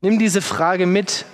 Nimm 0.00 0.18
diese 0.18 0.42
Frage 0.42 0.86
mit. 0.86 1.24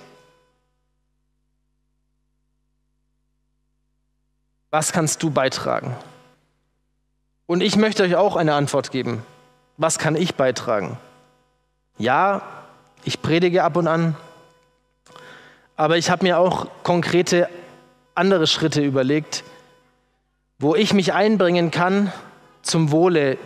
Was 4.69 4.93
kannst 4.93 5.21
du 5.23 5.29
beitragen? 5.29 5.95
Und 7.47 7.61
ich 7.61 7.75
möchte 7.75 8.03
euch 8.03 8.15
auch 8.15 8.37
eine 8.37 8.53
Antwort 8.53 8.91
geben. 8.91 9.25
Was 9.77 9.99
kann 9.99 10.15
ich 10.15 10.35
beitragen? 10.35 10.97
Ja, 11.97 12.41
ich 13.03 13.21
predige 13.21 13.63
ab 13.63 13.75
und 13.75 13.87
an, 13.87 14.15
aber 15.75 15.97
ich 15.97 16.09
habe 16.09 16.23
mir 16.23 16.37
auch 16.37 16.67
konkrete 16.83 17.49
andere 18.15 18.47
Schritte 18.47 18.81
überlegt, 18.81 19.43
wo 20.61 20.75
ich 20.75 20.93
mich 20.93 21.13
einbringen 21.13 21.71
kann 21.71 22.13
zum 22.61 22.91
Wohle 22.91 23.39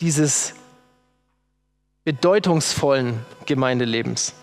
dieses 0.00 0.54
bedeutungsvollen 2.04 3.20
Gemeindelebens. 3.44 4.34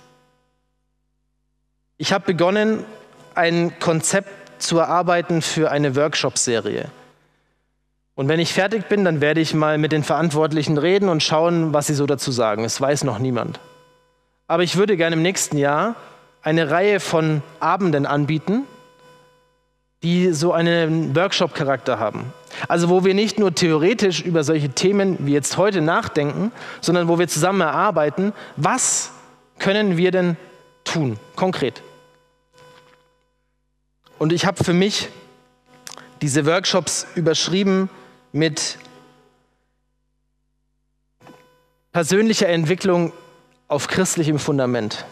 Ich 1.97 2.13
habe 2.13 2.25
begonnen, 2.25 2.86
ein 3.34 3.78
Konzept 3.80 4.62
zu 4.62 4.78
erarbeiten 4.78 5.41
für 5.41 5.71
eine 5.71 5.95
Workshop-Serie. 5.95 6.91
Und 8.13 8.28
wenn 8.28 8.39
ich 8.39 8.54
fertig 8.54 8.88
bin, 8.88 9.04
dann 9.04 9.19
werde 9.19 9.41
ich 9.41 9.54
mal 9.56 9.78
mit 9.78 9.91
den 9.91 10.04
Verantwortlichen 10.04 10.78
reden 10.78 11.10
und 11.10 11.23
schauen, 11.23 11.73
was 11.73 11.88
sie 11.88 11.95
so 11.95 12.06
dazu 12.06 12.32
sagen. 12.32 12.65
Es 12.65 12.80
weiß 12.80 13.04
noch 13.04 13.17
niemand. 13.17 13.60
Aber 14.48 14.62
ich 14.62 14.75
würde 14.75 14.96
gerne 14.96 15.15
im 15.15 15.21
nächsten 15.23 15.58
Jahr 15.58 15.96
eine 16.44 16.69
Reihe 16.69 17.00
von 17.00 17.42
Abenden 17.60 18.06
anbieten, 18.06 18.65
die 20.04 20.31
so 20.31 20.54
einen 20.54 21.15
Workshop-Charakter 21.15 22.00
haben. 22.00 22.33
Also 22.67 22.89
wo 22.89 23.04
wir 23.04 23.13
nicht 23.13 23.37
nur 23.37 23.54
theoretisch 23.54 24.21
über 24.21 24.43
solche 24.43 24.69
Themen 24.69 25.17
wie 25.25 25.33
jetzt 25.33 25.58
heute 25.58 25.81
nachdenken, 25.81 26.52
sondern 26.81 27.08
wo 27.08 27.19
wir 27.19 27.27
zusammen 27.27 27.62
erarbeiten, 27.62 28.33
was 28.56 29.12
können 29.60 29.97
wir 29.97 30.12
denn 30.12 30.37
tun, 30.83 31.19
konkret. 31.35 31.81
Und 34.17 34.33
ich 34.33 34.45
habe 34.45 34.63
für 34.63 34.73
mich 34.73 35.10
diese 36.21 36.45
Workshops 36.45 37.08
überschrieben 37.15 37.89
mit 38.31 38.77
persönlicher 41.91 42.47
Entwicklung 42.50 43.13
auf 43.67 43.87
christlichem 43.87 44.39
Fundament. 44.39 45.06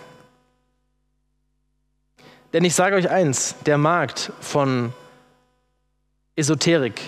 Denn 2.53 2.63
ich 2.63 2.75
sage 2.75 2.95
euch 2.95 3.09
eins, 3.09 3.55
der 3.65 3.77
Markt 3.77 4.31
von 4.39 4.93
Esoterik, 6.35 7.01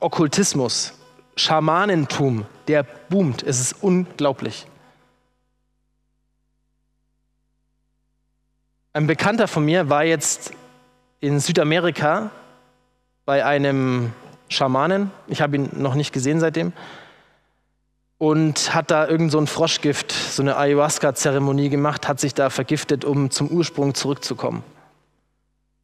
Okkultismus, 0.00 0.94
Schamanentum, 1.36 2.46
der 2.66 2.82
boomt. 2.82 3.42
Es 3.42 3.60
ist 3.60 3.76
unglaublich. 3.82 4.66
Ein 8.92 9.06
Bekannter 9.06 9.46
von 9.46 9.64
mir 9.64 9.88
war 9.88 10.04
jetzt 10.04 10.52
in 11.20 11.38
Südamerika 11.38 12.30
bei 13.24 13.44
einem 13.44 14.12
Schamanen. 14.48 15.10
Ich 15.26 15.40
habe 15.40 15.56
ihn 15.56 15.70
noch 15.74 15.94
nicht 15.94 16.12
gesehen 16.12 16.40
seitdem. 16.40 16.72
Und 18.18 18.74
hat 18.74 18.90
da 18.90 19.06
irgend 19.06 19.30
so 19.30 19.38
ein 19.38 19.46
Froschgift, 19.46 20.12
so 20.12 20.42
eine 20.42 20.56
Ayahuasca-Zeremonie 20.56 21.68
gemacht, 21.68 22.08
hat 22.08 22.18
sich 22.18 22.34
da 22.34 22.50
vergiftet, 22.50 23.04
um 23.04 23.30
zum 23.30 23.48
Ursprung 23.48 23.94
zurückzukommen. 23.94 24.64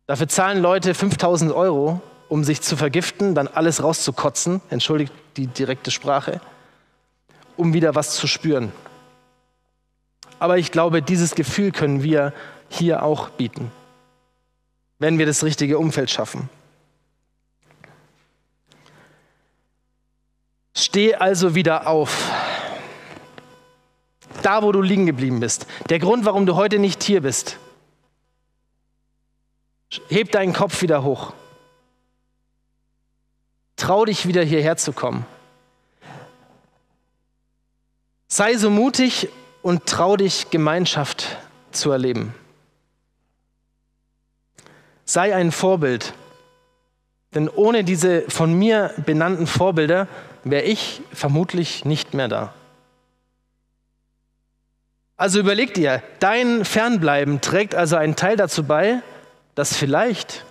Dafür 0.06 0.28
zahlen 0.28 0.60
Leute 0.60 0.94
5000 0.94 1.52
Euro, 1.52 2.02
um 2.28 2.44
sich 2.44 2.60
zu 2.60 2.76
vergiften, 2.76 3.34
dann 3.34 3.46
alles 3.46 3.82
rauszukotzen, 3.82 4.60
entschuldigt 4.68 5.12
die 5.36 5.46
direkte 5.46 5.90
Sprache, 5.90 6.40
um 7.56 7.72
wieder 7.72 7.94
was 7.94 8.16
zu 8.16 8.26
spüren. 8.26 8.72
Aber 10.38 10.58
ich 10.58 10.72
glaube, 10.72 11.00
dieses 11.00 11.34
Gefühl 11.34 11.70
können 11.70 12.02
wir 12.02 12.32
hier 12.68 13.02
auch 13.02 13.30
bieten, 13.30 13.70
wenn 14.98 15.18
wir 15.18 15.26
das 15.26 15.44
richtige 15.44 15.78
Umfeld 15.78 16.10
schaffen. 16.10 16.48
Steh 20.74 21.14
also 21.14 21.54
wieder 21.54 21.86
auf. 21.86 22.30
Da, 24.42 24.62
wo 24.62 24.72
du 24.72 24.82
liegen 24.82 25.06
geblieben 25.06 25.40
bist. 25.40 25.66
Der 25.88 26.00
Grund, 26.00 26.24
warum 26.24 26.44
du 26.44 26.56
heute 26.56 26.78
nicht 26.78 27.02
hier 27.02 27.22
bist. 27.22 27.58
Heb 30.08 30.32
deinen 30.32 30.52
Kopf 30.52 30.82
wieder 30.82 31.04
hoch. 31.04 31.32
Trau 33.76 34.04
dich 34.04 34.26
wieder 34.26 34.42
hierher 34.42 34.76
zu 34.76 34.92
kommen. 34.92 35.24
Sei 38.26 38.56
so 38.56 38.68
mutig 38.68 39.28
und 39.62 39.86
trau 39.86 40.16
dich, 40.16 40.50
Gemeinschaft 40.50 41.38
zu 41.70 41.92
erleben. 41.92 42.34
Sei 45.04 45.34
ein 45.34 45.52
Vorbild. 45.52 46.14
Denn 47.34 47.48
ohne 47.48 47.84
diese 47.84 48.22
von 48.28 48.52
mir 48.52 48.92
benannten 49.06 49.46
Vorbilder 49.46 50.08
wäre 50.44 50.64
ich 50.64 51.00
vermutlich 51.12 51.84
nicht 51.84 52.14
mehr 52.14 52.28
da. 52.28 52.54
Also 55.16 55.38
überleg 55.38 55.74
dir, 55.74 56.02
dein 56.18 56.64
Fernbleiben 56.64 57.40
trägt 57.40 57.74
also 57.74 57.96
einen 57.96 58.16
Teil 58.16 58.36
dazu 58.36 58.64
bei, 58.64 59.00
dass 59.54 59.76
vielleicht 59.76 60.44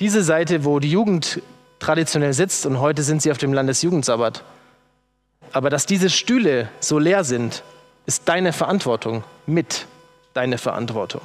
diese 0.00 0.22
Seite, 0.22 0.64
wo 0.64 0.78
die 0.78 0.90
Jugend 0.90 1.42
traditionell 1.78 2.32
sitzt, 2.32 2.66
und 2.66 2.80
heute 2.80 3.02
sind 3.02 3.22
sie 3.22 3.30
auf 3.30 3.38
dem 3.38 3.52
Landesjugendsabbat, 3.52 4.44
aber 5.52 5.70
dass 5.70 5.86
diese 5.86 6.10
Stühle 6.10 6.68
so 6.80 6.98
leer 6.98 7.24
sind, 7.24 7.62
ist 8.06 8.28
deine 8.28 8.52
Verantwortung, 8.52 9.24
mit 9.46 9.86
deine 10.32 10.56
Verantwortung. 10.56 11.20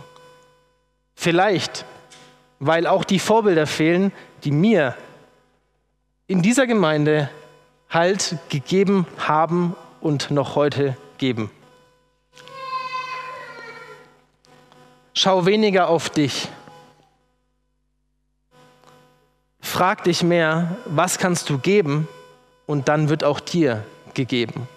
Vielleicht, 1.16 1.86
weil 2.60 2.88
auch 2.88 3.04
die 3.04 3.20
Vorbilder 3.20 3.68
fehlen, 3.68 4.12
die 4.44 4.52
mir 4.52 4.96
in 6.34 6.42
dieser 6.42 6.66
Gemeinde 6.66 7.30
Halt 7.92 8.38
gegeben 8.50 9.06
haben 9.20 9.76
und 10.02 10.32
noch 10.32 10.56
heute 10.56 10.98
geben. 11.20 11.52
Schau 15.14 15.46
weniger 15.46 15.90
auf 15.90 16.10
dich. 16.10 16.50
Frag 19.62 20.06
dich 20.06 20.24
mehr, 20.24 20.76
was 20.86 21.20
kannst 21.20 21.52
du 21.52 21.60
geben 21.60 22.08
und 22.66 22.88
dann 22.88 23.10
wird 23.10 23.24
auch 23.24 23.40
dir 23.40 23.86
gegeben. 24.16 24.68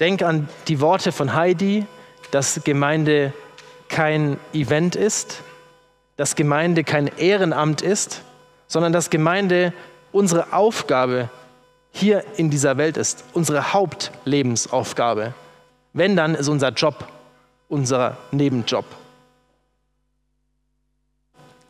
Denk 0.00 0.22
an 0.22 0.48
die 0.68 0.80
Worte 0.80 1.12
von 1.12 1.34
Heidi, 1.34 1.84
dass 2.30 2.64
Gemeinde 2.64 3.34
kein 3.90 4.40
Event 4.54 4.96
ist, 4.96 5.42
dass 6.16 6.34
Gemeinde 6.34 6.82
kein 6.82 7.08
Ehrenamt 7.18 7.82
ist, 7.82 8.22
sondern 8.70 8.92
dass 8.92 9.10
Gemeinde 9.10 9.72
unsere 10.12 10.52
Aufgabe 10.52 11.28
hier 11.90 12.24
in 12.36 12.50
dieser 12.50 12.76
Welt 12.76 12.96
ist, 12.96 13.24
unsere 13.34 13.72
Hauptlebensaufgabe. 13.72 15.34
Wenn, 15.92 16.14
dann 16.14 16.36
ist 16.36 16.46
unser 16.48 16.68
Job 16.68 17.08
unser 17.68 18.16
Nebenjob. 18.30 18.84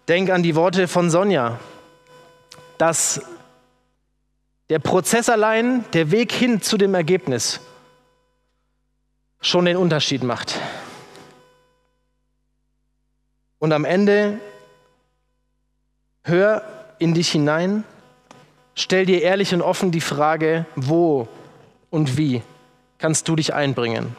Denk 0.09 0.31
an 0.31 0.43
die 0.43 0.57
Worte 0.57 0.89
von 0.89 1.11
Sonja, 1.11 1.59
dass 2.77 3.23
der 4.69 4.79
Prozess 4.79 5.29
allein, 5.31 5.85
der 5.93 6.11
Weg 6.11 6.33
hin 6.33 6.61
zu 6.61 6.77
dem 6.77 6.95
Ergebnis 6.95 7.61
schon 9.41 9.65
den 9.65 9.77
Unterschied 9.77 10.23
macht. 10.23 10.59
Und 13.59 13.73
am 13.73 13.85
Ende 13.85 14.39
hör 16.25 16.80
in 17.01 17.15
dich 17.15 17.33
hinein, 17.33 17.83
stell 18.77 19.07
dir 19.07 19.23
ehrlich 19.23 19.53
und 19.53 19.63
offen 19.63 19.91
die 19.91 20.01
Frage, 20.01 20.67
wo 20.77 21.27
und 21.91 22.17
wie 22.17 22.43
kannst 22.99 23.27
du 23.27 23.35
dich 23.35 23.53
einbringen. 23.53 24.15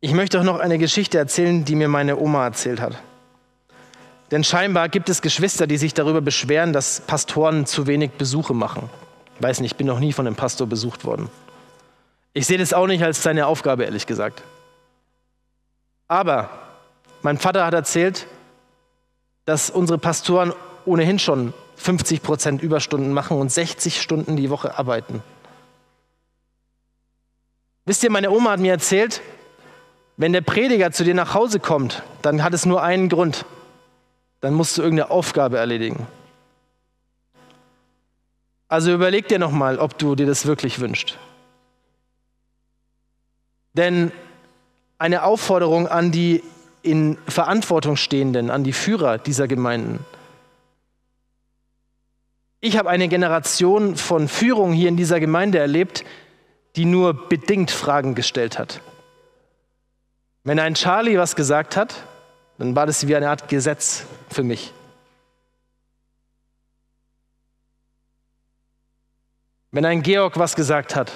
Ich 0.00 0.14
möchte 0.14 0.40
auch 0.40 0.44
noch 0.44 0.58
eine 0.58 0.78
Geschichte 0.78 1.18
erzählen, 1.18 1.64
die 1.64 1.76
mir 1.76 1.86
meine 1.86 2.18
Oma 2.18 2.44
erzählt 2.44 2.80
hat. 2.80 3.00
Denn 4.32 4.42
scheinbar 4.42 4.88
gibt 4.88 5.08
es 5.08 5.22
Geschwister, 5.22 5.66
die 5.66 5.76
sich 5.76 5.94
darüber 5.94 6.20
beschweren, 6.20 6.72
dass 6.72 7.02
Pastoren 7.02 7.66
zu 7.66 7.86
wenig 7.86 8.12
Besuche 8.12 8.54
machen. 8.54 8.90
Ich 9.36 9.42
weiß 9.42 9.60
nicht, 9.60 9.72
ich 9.72 9.76
bin 9.76 9.86
noch 9.86 10.00
nie 10.00 10.12
von 10.12 10.26
einem 10.26 10.34
Pastor 10.34 10.66
besucht 10.66 11.04
worden. 11.04 11.28
Ich 12.32 12.46
sehe 12.46 12.58
das 12.58 12.72
auch 12.72 12.86
nicht 12.86 13.04
als 13.04 13.22
seine 13.22 13.46
Aufgabe, 13.46 13.84
ehrlich 13.84 14.06
gesagt. 14.06 14.42
Aber 16.08 16.48
mein 17.20 17.38
Vater 17.38 17.66
hat 17.66 17.74
erzählt, 17.74 18.26
dass 19.44 19.70
unsere 19.70 19.98
Pastoren 19.98 20.52
ohnehin 20.84 21.18
schon 21.18 21.52
50 21.76 22.22
Prozent 22.22 22.62
Überstunden 22.62 23.12
machen 23.12 23.38
und 23.38 23.50
60 23.50 24.00
Stunden 24.00 24.36
die 24.36 24.50
Woche 24.50 24.78
arbeiten. 24.78 25.22
Wisst 27.84 28.04
ihr, 28.04 28.10
meine 28.10 28.30
Oma 28.30 28.52
hat 28.52 28.60
mir 28.60 28.72
erzählt, 28.72 29.20
wenn 30.16 30.32
der 30.32 30.42
Prediger 30.42 30.92
zu 30.92 31.02
dir 31.04 31.14
nach 31.14 31.34
Hause 31.34 31.58
kommt, 31.58 32.02
dann 32.22 32.44
hat 32.44 32.54
es 32.54 32.66
nur 32.66 32.82
einen 32.82 33.08
Grund. 33.08 33.44
Dann 34.40 34.54
musst 34.54 34.78
du 34.78 34.82
irgendeine 34.82 35.10
Aufgabe 35.10 35.58
erledigen. 35.58 36.06
Also 38.68 38.92
überleg 38.92 39.28
dir 39.28 39.38
nochmal, 39.38 39.78
ob 39.78 39.98
du 39.98 40.14
dir 40.14 40.26
das 40.26 40.46
wirklich 40.46 40.80
wünschst. 40.80 41.18
Denn 43.74 44.12
eine 44.98 45.24
Aufforderung 45.24 45.88
an 45.88 46.12
die 46.12 46.42
in 46.82 47.18
Verantwortung 47.26 47.96
stehenden, 47.96 48.50
an 48.50 48.64
die 48.64 48.72
Führer 48.72 49.18
dieser 49.18 49.48
Gemeinden. 49.48 50.04
Ich 52.60 52.76
habe 52.78 52.90
eine 52.90 53.08
Generation 53.08 53.96
von 53.96 54.28
Führung 54.28 54.72
hier 54.72 54.88
in 54.88 54.96
dieser 54.96 55.18
Gemeinde 55.18 55.58
erlebt, 55.58 56.04
die 56.76 56.84
nur 56.84 57.28
bedingt 57.28 57.70
Fragen 57.70 58.14
gestellt 58.14 58.58
hat. 58.58 58.80
Wenn 60.44 60.58
ein 60.58 60.74
Charlie 60.74 61.18
was 61.18 61.36
gesagt 61.36 61.76
hat, 61.76 61.94
dann 62.58 62.74
war 62.74 62.86
das 62.86 63.06
wie 63.06 63.16
eine 63.16 63.30
Art 63.30 63.48
Gesetz 63.48 64.06
für 64.30 64.42
mich. 64.42 64.72
Wenn 69.70 69.84
ein 69.84 70.02
Georg 70.02 70.38
was 70.38 70.54
gesagt 70.54 70.94
hat, 70.94 71.10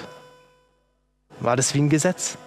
war 1.39 1.55
das 1.55 1.73
wie 1.73 1.79
ein 1.79 1.89
Gesetz. 1.89 2.37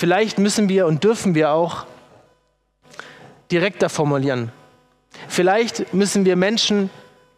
Vielleicht 0.00 0.38
müssen 0.38 0.70
wir 0.70 0.86
und 0.86 1.04
dürfen 1.04 1.34
wir 1.34 1.50
auch 1.50 1.84
direkter 3.52 3.90
formulieren. 3.90 4.50
Vielleicht 5.28 5.92
müssen 5.92 6.24
wir 6.24 6.36
Menschen 6.36 6.88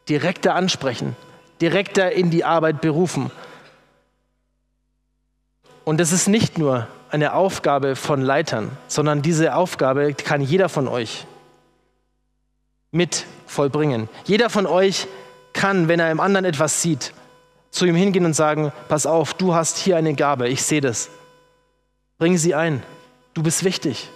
direkter 0.09 0.55
ansprechen, 0.55 1.17
direkter 1.61 2.13
in 2.13 2.31
die 2.31 2.45
Arbeit 2.45 2.81
berufen. 2.81 3.33
Und 5.85 6.01
es 6.01 6.13
ist 6.13 6.29
nicht 6.29 6.57
nur 6.57 6.87
eine 7.11 7.33
Aufgabe 7.35 7.97
von 7.97 8.23
Leitern, 8.23 8.71
sondern 8.87 9.23
diese 9.23 9.57
Aufgabe 9.57 10.15
kann 10.15 10.41
jeder 10.41 10.69
von 10.69 10.87
euch 10.87 11.27
mit 12.93 13.25
vollbringen. 13.49 14.09
Jeder 14.25 14.51
von 14.51 14.67
euch 14.67 15.09
kann, 15.53 15.89
wenn 15.89 15.99
er 15.99 16.13
im 16.13 16.21
anderen 16.21 16.45
etwas 16.45 16.81
sieht, 16.81 17.13
zu 17.73 17.87
ihm 17.87 17.97
hingehen 17.97 18.25
und 18.25 18.35
sagen, 18.35 18.71
pass 18.89 19.05
auf, 19.05 19.35
du 19.35 19.53
hast 19.53 19.79
hier 19.79 19.97
eine 19.97 20.15
Gabe, 20.15 20.49
ich 20.49 20.63
sehe 20.63 20.81
das. 20.81 21.11
Bring 22.23 22.39
sie 22.39 22.55
ein, 22.55 22.85
du 23.35 23.43
bist 23.43 23.65
wichtig. 23.65 24.09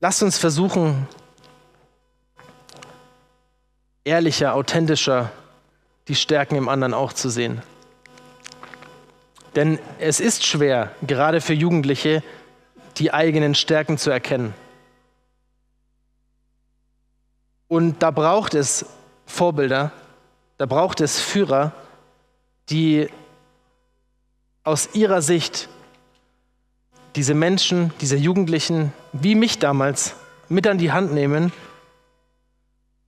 Lasst 0.00 0.22
uns 0.22 0.36
versuchen, 0.36 1.08
ehrlicher, 4.04 4.52
authentischer 4.52 5.32
die 6.08 6.14
Stärken 6.14 6.56
im 6.56 6.68
anderen 6.68 6.92
auch 6.92 7.14
zu 7.14 7.30
sehen. 7.30 7.62
Denn 9.54 9.78
es 10.00 10.20
ist 10.20 10.44
schwer, 10.44 10.94
gerade 11.06 11.40
für 11.40 11.54
Jugendliche, 11.54 12.22
die 12.98 13.14
eigenen 13.14 13.54
Stärken 13.54 13.96
zu 13.96 14.10
erkennen. 14.10 14.52
Und 17.66 18.02
da 18.02 18.10
braucht 18.10 18.52
es 18.52 18.84
Vorbilder, 19.24 19.90
da 20.58 20.66
braucht 20.66 21.00
es 21.00 21.20
Führer, 21.20 21.72
die 22.70 23.08
aus 24.62 24.90
ihrer 24.94 25.20
Sicht 25.22 25.68
diese 27.16 27.34
Menschen, 27.34 27.92
diese 28.00 28.16
Jugendlichen, 28.16 28.92
wie 29.12 29.34
mich 29.34 29.58
damals, 29.58 30.14
mit 30.48 30.66
an 30.66 30.78
die 30.78 30.92
Hand 30.92 31.12
nehmen 31.12 31.52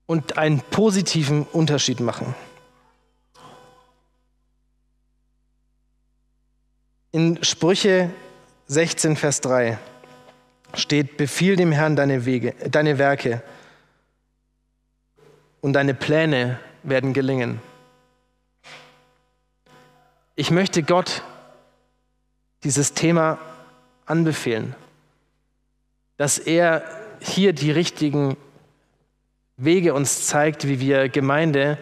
und 0.06 0.38
einen 0.38 0.60
positiven 0.60 1.44
Unterschied 1.44 2.00
machen. 2.00 2.34
In 7.12 7.42
Sprüche 7.42 8.10
16, 8.68 9.16
Vers 9.16 9.40
3 9.40 9.78
steht, 10.74 11.16
befiehl 11.16 11.56
dem 11.56 11.72
Herrn 11.72 11.96
deine 11.96 12.26
Wege, 12.26 12.54
deine 12.70 12.98
Werke 12.98 13.42
und 15.60 15.72
deine 15.72 15.94
Pläne 15.94 16.60
werden 16.88 17.12
gelingen. 17.12 17.60
Ich 20.34 20.50
möchte 20.50 20.82
Gott 20.82 21.22
dieses 22.62 22.94
Thema 22.94 23.38
anbefehlen, 24.06 24.74
dass 26.16 26.38
er 26.38 26.82
hier 27.20 27.52
die 27.52 27.70
richtigen 27.70 28.36
Wege 29.56 29.94
uns 29.94 30.26
zeigt, 30.26 30.68
wie 30.68 30.80
wir 30.80 31.08
Gemeinde 31.08 31.78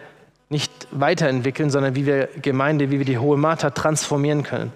nicht 0.49 0.87
weiterentwickeln, 0.91 1.69
sondern 1.69 1.95
wie 1.95 2.05
wir 2.05 2.29
Gemeinde, 2.41 2.91
wie 2.91 2.99
wir 2.99 3.05
die 3.05 3.17
Hohe 3.17 3.37
Martha 3.37 3.71
transformieren 3.71 4.43
können. 4.43 4.71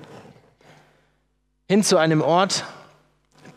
Hin 1.70 1.84
zu 1.84 1.98
einem 1.98 2.22
Ort, 2.22 2.66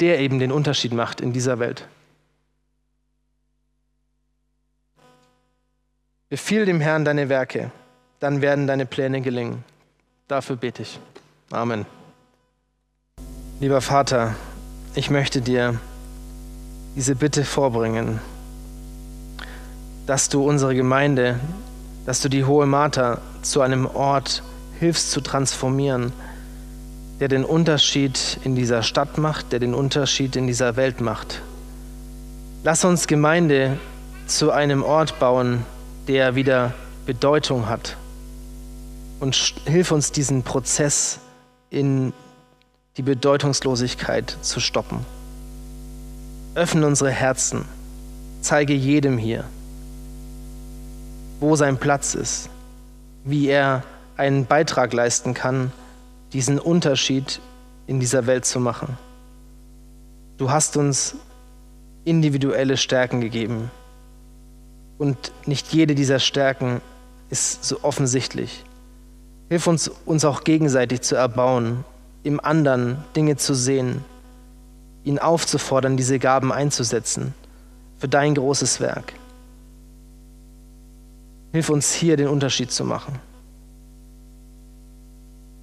der 0.01 0.21
eben 0.21 0.39
den 0.39 0.53
Unterschied 0.53 0.93
macht 0.93 1.21
in 1.21 1.33
dieser 1.33 1.59
Welt. 1.59 1.89
Befiehl 6.33 6.65
dem 6.65 6.81
Herrn 6.81 7.05
deine 7.05 7.29
Werke, 7.29 7.71
dann 8.19 8.41
werden 8.41 8.67
deine 8.67 8.87
Pläne 8.87 9.21
gelingen. 9.21 9.65
Dafür 10.29 10.57
bete 10.57 10.81
ich. 10.81 10.99
Amen. 11.51 11.85
Lieber 13.61 13.83
Vater, 13.83 14.35
ich 14.95 15.11
möchte 15.11 15.43
dir 15.43 15.79
diese 16.97 17.17
Bitte 17.17 17.45
vorbringen, 17.45 18.19
dass 20.07 20.31
du 20.31 20.43
unsere 20.49 20.75
Gemeinde, 20.75 21.39
dass 22.07 22.23
du 22.23 22.31
die 22.31 22.47
Hohe 22.47 22.65
Martha 22.65 23.21
zu 23.43 23.61
einem 23.61 23.85
Ort 23.85 24.43
hilfst 24.81 25.11
zu 25.11 25.21
transformieren, 25.21 26.15
der 27.21 27.29
den 27.29 27.45
Unterschied 27.45 28.39
in 28.43 28.55
dieser 28.55 28.83
Stadt 28.83 29.19
macht, 29.19 29.53
der 29.53 29.59
den 29.59 29.75
Unterschied 29.75 30.35
in 30.37 30.47
dieser 30.47 30.77
Welt 30.77 31.03
macht. 31.03 31.43
Lass 32.65 32.87
uns 32.87 33.07
Gemeinde 33.07 33.77
zu 34.25 34.51
einem 34.51 34.83
Ort 34.83 35.19
bauen, 35.19 35.67
der 36.09 36.35
wieder 36.35 36.75
Bedeutung 37.07 37.69
hat. 37.69 37.97
Und 39.21 39.37
hilf 39.67 39.93
uns 39.93 40.13
diesen 40.13 40.43
Prozess 40.43 41.21
in 41.71 42.13
die 42.97 43.03
Bedeutungslosigkeit 43.03 44.37
zu 44.43 44.61
stoppen. 44.61 45.07
Öffne 46.55 46.87
unsere 46.87 47.11
Herzen, 47.11 47.65
zeige 48.41 48.75
jedem 48.75 49.17
hier, 49.17 49.45
wo 51.41 51.57
sein 51.57 51.79
Platz 51.79 52.15
ist, 52.15 52.51
wie 53.25 53.47
er 53.47 53.85
einen 54.17 54.45
Beitrag 54.47 54.93
leisten 54.93 55.35
kann, 55.35 55.73
diesen 56.33 56.59
Unterschied 56.59 57.41
in 57.87 58.01
dieser 58.01 58.27
Welt 58.27 58.45
zu 58.45 58.61
machen. 58.61 58.99
Du 60.37 60.51
hast 60.51 60.77
uns 60.77 61.17
individuelle 62.05 62.77
Stärken 62.77 63.21
gegeben 63.21 63.71
und 64.99 65.33
nicht 65.47 65.73
jede 65.73 65.95
dieser 65.95 66.19
Stärken 66.19 66.81
ist 67.31 67.65
so 67.65 67.83
offensichtlich. 67.83 68.65
Hilf 69.49 69.67
uns, 69.67 69.91
uns 70.07 70.25
auch 70.25 70.45
gegenseitig 70.45 71.03
zu 71.03 71.15
erbauen 71.15 71.85
im 72.23 72.41
anderen 72.41 73.05
Dinge 73.17 73.37
zu 73.37 73.55
sehen, 73.55 74.05
ihn 75.05 75.19
aufzufordern, 75.19 75.97
diese 75.97 76.19
Gaben 76.19 76.53
einzusetzen 76.53 77.35
für 77.99 78.09
dein 78.09 78.35
großes 78.35 78.81
Werk. 78.81 79.13
Hilf 81.53 81.69
uns 81.69 81.93
hier 81.93 82.17
den 82.17 82.29
Unterschied 82.29 82.71
zu 82.71 82.85
machen. 82.85 83.19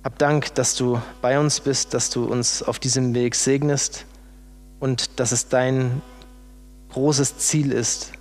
Hab 0.03 0.17
Dank, 0.17 0.53
dass 0.55 0.75
du 0.75 1.01
bei 1.21 1.39
uns 1.39 1.59
bist, 1.59 1.93
dass 1.93 2.09
du 2.09 2.25
uns 2.25 2.63
auf 2.63 2.79
diesem 2.79 3.13
Weg 3.13 3.35
segnest 3.35 4.05
und 4.79 5.19
dass 5.19 5.31
es 5.31 5.49
dein 5.49 6.01
großes 6.93 7.37
Ziel 7.37 7.71
ist, 7.71 8.11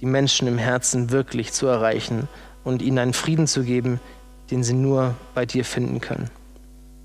die 0.00 0.06
Menschen 0.06 0.48
im 0.48 0.58
Herzen 0.58 1.10
wirklich 1.10 1.52
zu 1.52 1.66
erreichen 1.66 2.28
und 2.64 2.82
ihnen 2.82 2.98
einen 2.98 3.12
Frieden 3.12 3.46
zu 3.46 3.62
geben, 3.62 4.00
den 4.50 4.62
sie 4.62 4.74
nur 4.74 5.14
bei 5.34 5.46
dir 5.46 5.64
finden 5.64 6.00
können. 6.00 6.30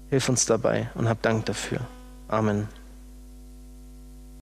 Hilf 0.09 0.27
uns 0.29 0.45
dabei 0.45 0.89
und 0.95 1.07
hab 1.07 1.21
Dank 1.21 1.45
dafür. 1.45 1.79
Amen. 2.27 2.67